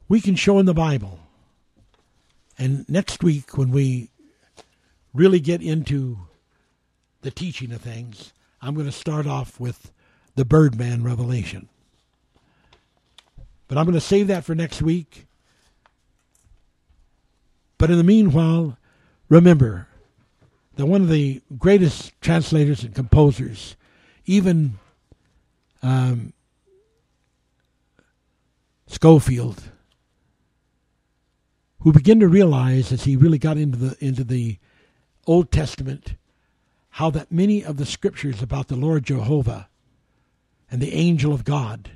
[0.07, 1.19] We can show in the Bible.
[2.57, 4.09] And next week, when we
[5.13, 6.17] really get into
[7.21, 9.91] the teaching of things, I'm going to start off with
[10.35, 11.69] the Birdman revelation.
[13.67, 15.27] But I'm going to save that for next week.
[17.79, 18.77] But in the meanwhile,
[19.29, 19.87] remember
[20.75, 23.75] that one of the greatest translators and composers,
[24.25, 24.77] even
[25.81, 26.33] um,
[28.85, 29.63] Scofield,
[31.79, 34.57] who began to realize as he really got into the into the
[35.25, 36.15] Old Testament
[36.91, 39.69] how that many of the scriptures about the Lord Jehovah
[40.69, 41.91] and the angel of God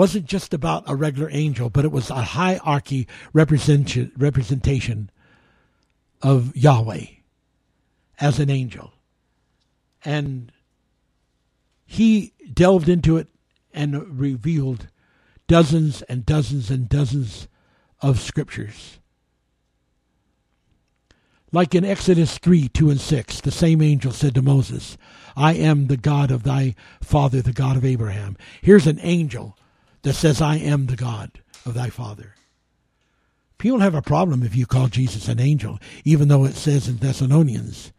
[0.00, 5.10] wasn't just about a regular angel, but it was a hierarchy representation, representation
[6.22, 7.04] of Yahweh
[8.18, 8.94] as an angel.
[10.02, 10.52] And
[11.84, 13.28] he delved into it
[13.74, 14.88] and revealed
[15.46, 17.46] dozens and dozens and dozens
[18.00, 19.00] of scriptures.
[21.52, 24.96] Like in Exodus 3 2 and 6, the same angel said to Moses,
[25.36, 28.38] I am the God of thy father, the God of Abraham.
[28.62, 29.58] Here's an angel
[30.02, 32.34] that says, I am the God of thy father.
[33.58, 36.96] People have a problem if you call Jesus an angel, even though it says in
[36.96, 37.92] Thessalonians,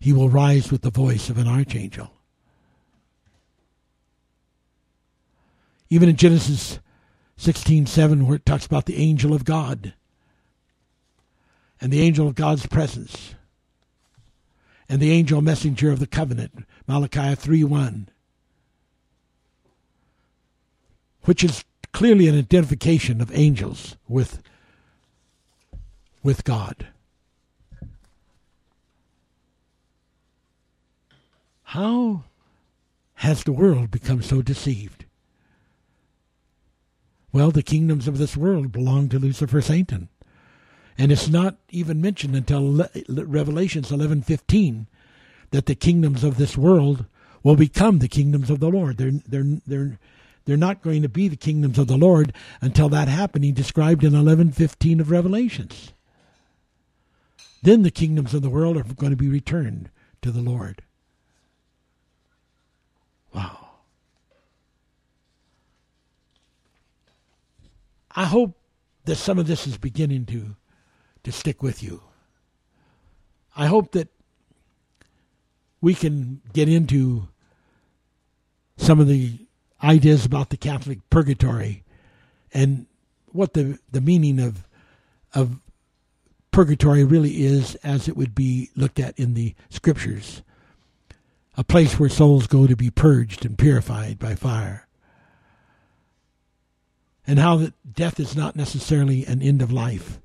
[0.00, 2.10] he will rise with the voice of an archangel.
[5.90, 6.78] Even in Genesis
[7.36, 9.92] 16:7 where it talks about the angel of God
[11.80, 13.34] and the angel of God's presence
[14.88, 18.08] and the angel messenger of the covenant Malachi 3:1
[21.24, 24.42] which is clearly an identification of angels with
[26.22, 26.86] with God.
[31.64, 32.24] How
[33.14, 35.04] has the world become so deceived?
[37.32, 40.08] Well, the kingdoms of this world belong to Lucifer Satan.
[40.98, 44.86] And it's not even mentioned until Revelations 11:15
[45.50, 47.06] that the kingdoms of this world
[47.42, 48.98] will become the kingdoms of the Lord.
[48.98, 49.98] They're they're they're
[50.44, 54.12] they're not going to be the kingdoms of the Lord until that happening described in
[54.12, 55.92] 11:15 of Revelations.
[57.62, 59.90] Then the kingdoms of the world are going to be returned
[60.20, 60.82] to the Lord.
[63.32, 63.70] Wow.
[68.14, 68.58] I hope
[69.04, 70.56] that some of this is beginning to
[71.24, 72.02] to stick with you.
[73.56, 74.08] I hope that
[75.80, 77.28] we can get into
[78.76, 79.41] some of the
[79.82, 81.82] ideas about the Catholic purgatory
[82.52, 82.86] and
[83.32, 84.64] what the, the meaning of
[85.34, 85.58] of
[86.50, 90.42] purgatory really is as it would be looked at in the scriptures.
[91.56, 94.86] A place where souls go to be purged and purified by fire.
[97.26, 100.20] And how that death is not necessarily an end of life.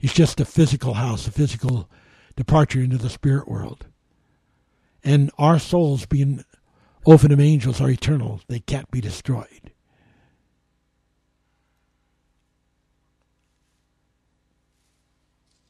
[0.00, 1.88] It's just a physical house, a physical
[2.36, 3.86] departure into the spirit world.
[5.02, 6.44] And our souls being
[7.06, 9.70] Ophidim angels are eternal, they can't be destroyed.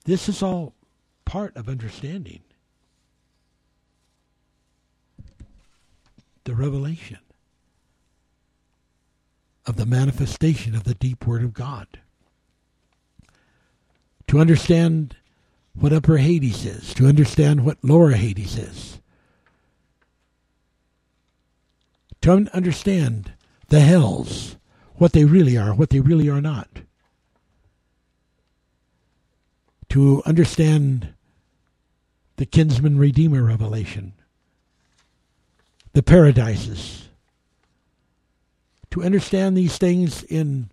[0.06, 0.72] This is all
[1.24, 2.40] part of understanding
[6.44, 7.18] the revelation
[9.66, 11.88] of the manifestation of the deep Word of God.
[14.28, 15.16] To understand
[15.74, 19.00] what Upper Hades is, to understand what Lower Hades is,
[22.26, 23.32] to understand
[23.68, 24.56] the hells,
[24.96, 26.68] what they really are, what they really are not.
[29.90, 31.14] To understand
[32.34, 34.14] the kinsman redeemer revelation,
[35.92, 37.08] the paradises.
[38.90, 40.70] To understand these things in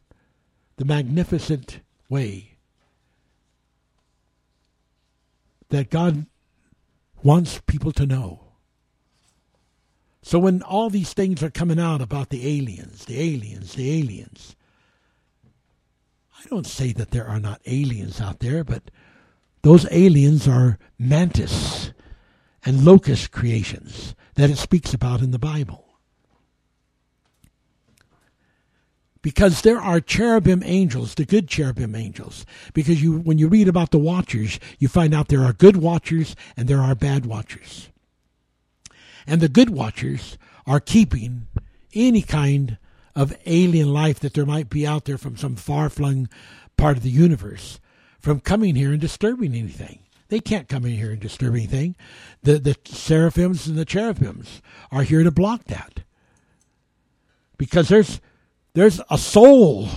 [0.77, 2.57] the magnificent way
[5.69, 6.25] that God
[7.21, 8.42] wants people to know.
[10.23, 14.55] So when all these things are coming out about the aliens, the aliens, the aliens,
[16.39, 18.89] I don't say that there are not aliens out there, but
[19.63, 21.91] those aliens are mantis
[22.65, 25.85] and locust creations that it speaks about in the Bible.
[29.21, 32.45] Because there are cherubim angels, the good cherubim angels.
[32.73, 36.35] Because you, when you read about the watchers, you find out there are good watchers
[36.55, 37.89] and there are bad watchers.
[39.25, 41.47] And the good watchers are keeping
[41.93, 42.77] any kind
[43.15, 46.27] of alien life that there might be out there from some far flung
[46.77, 47.79] part of the universe
[48.19, 49.99] from coming here and disturbing anything.
[50.29, 51.95] They can't come in here and disturb anything.
[52.41, 55.99] The the seraphims and the cherubims are here to block that.
[57.57, 58.19] Because there's
[58.73, 59.89] there's a soul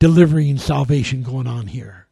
[0.00, 2.08] delivering salvation going on here.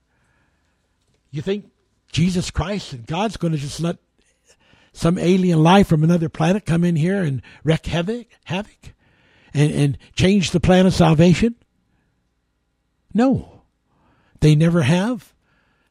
[1.31, 1.71] You think
[2.13, 3.97] Jesus Christ and God's going to just let
[4.93, 8.95] some alien life from another planet come in here and wreak havoc, havoc,
[9.55, 11.57] and, and change the plan of salvation?
[13.15, 13.63] No,
[14.41, 15.33] they never have.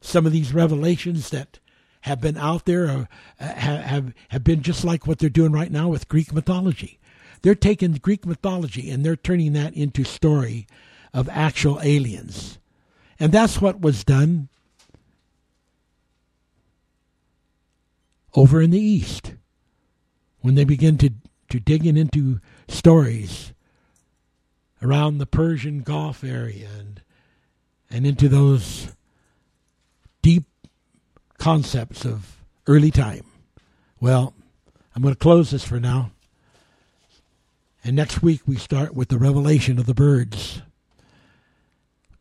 [0.02, 1.60] Some of these revelations that
[2.02, 3.06] have been out there uh,
[3.40, 6.99] have have been just like what they're doing right now with Greek mythology.
[7.41, 10.68] They're taking Greek mythology and they're turning that into story
[11.14, 12.57] of actual aliens,
[13.19, 14.49] and that's what was done
[18.35, 19.33] over in the East
[20.41, 21.11] when they begin to,
[21.49, 23.53] to digging into stories
[24.81, 27.01] around the Persian Gulf area and,
[27.89, 28.93] and into those
[30.21, 30.43] deep
[31.37, 32.37] concepts of
[32.67, 33.25] early time.
[33.99, 34.33] Well,
[34.95, 36.11] I'm going to close this for now.
[37.83, 40.61] And next week we start with the revelation of the birds.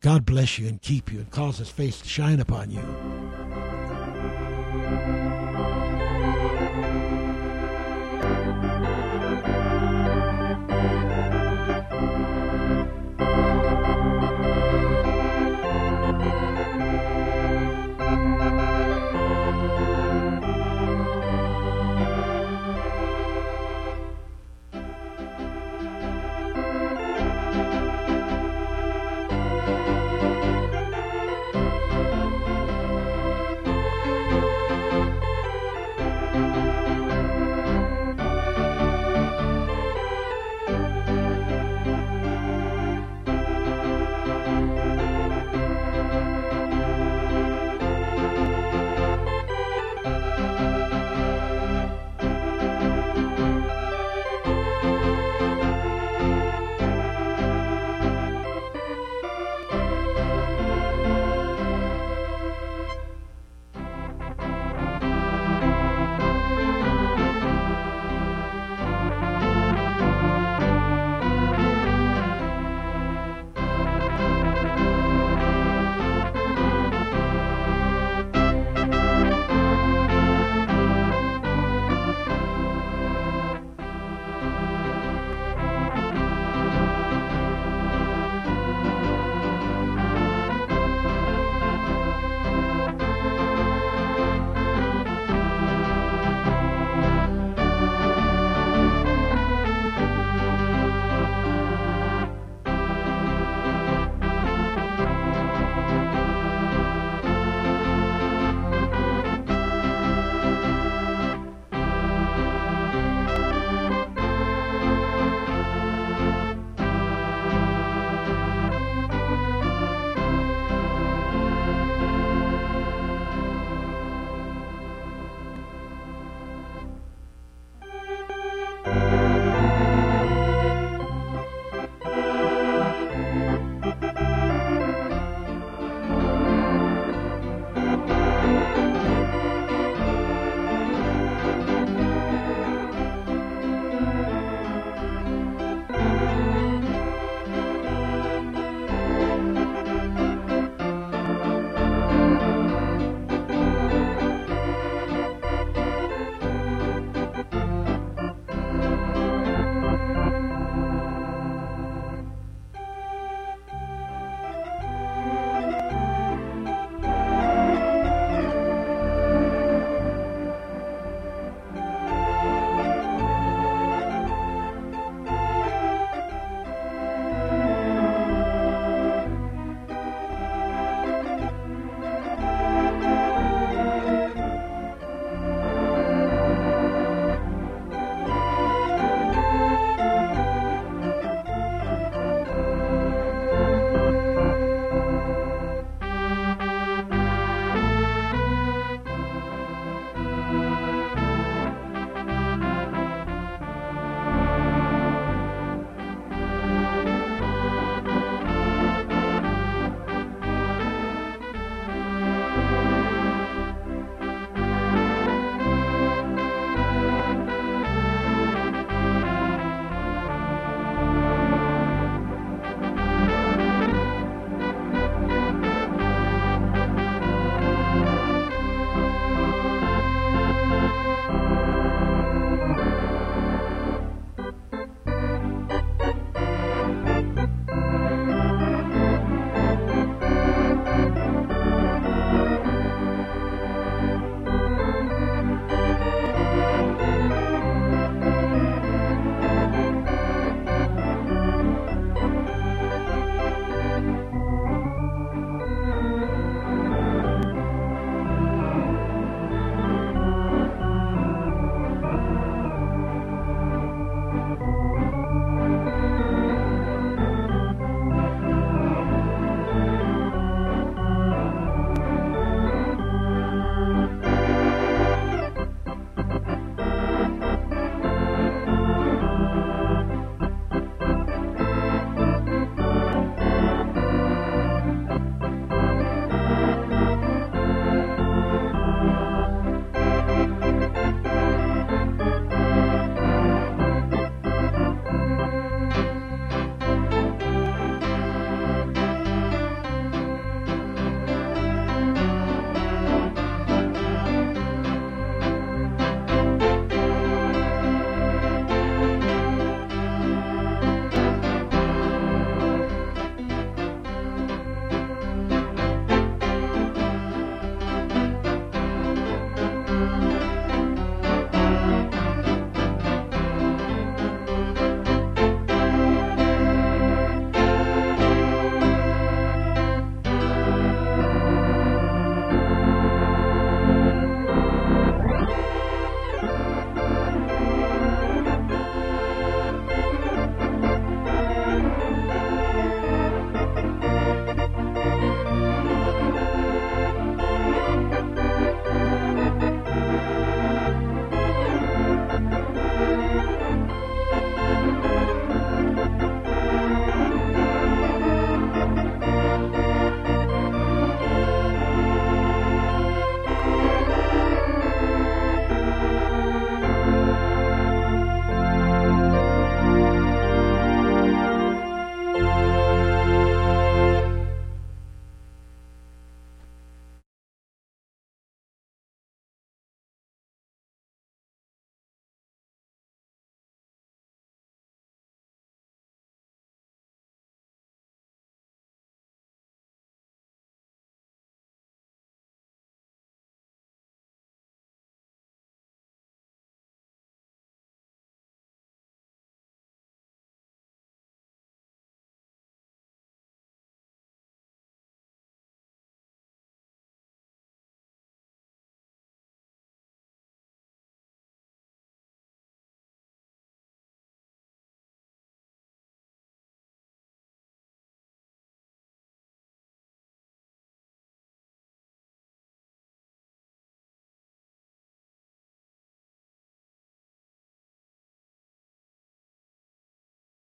[0.01, 3.40] God bless you and keep you and cause his face to shine upon you.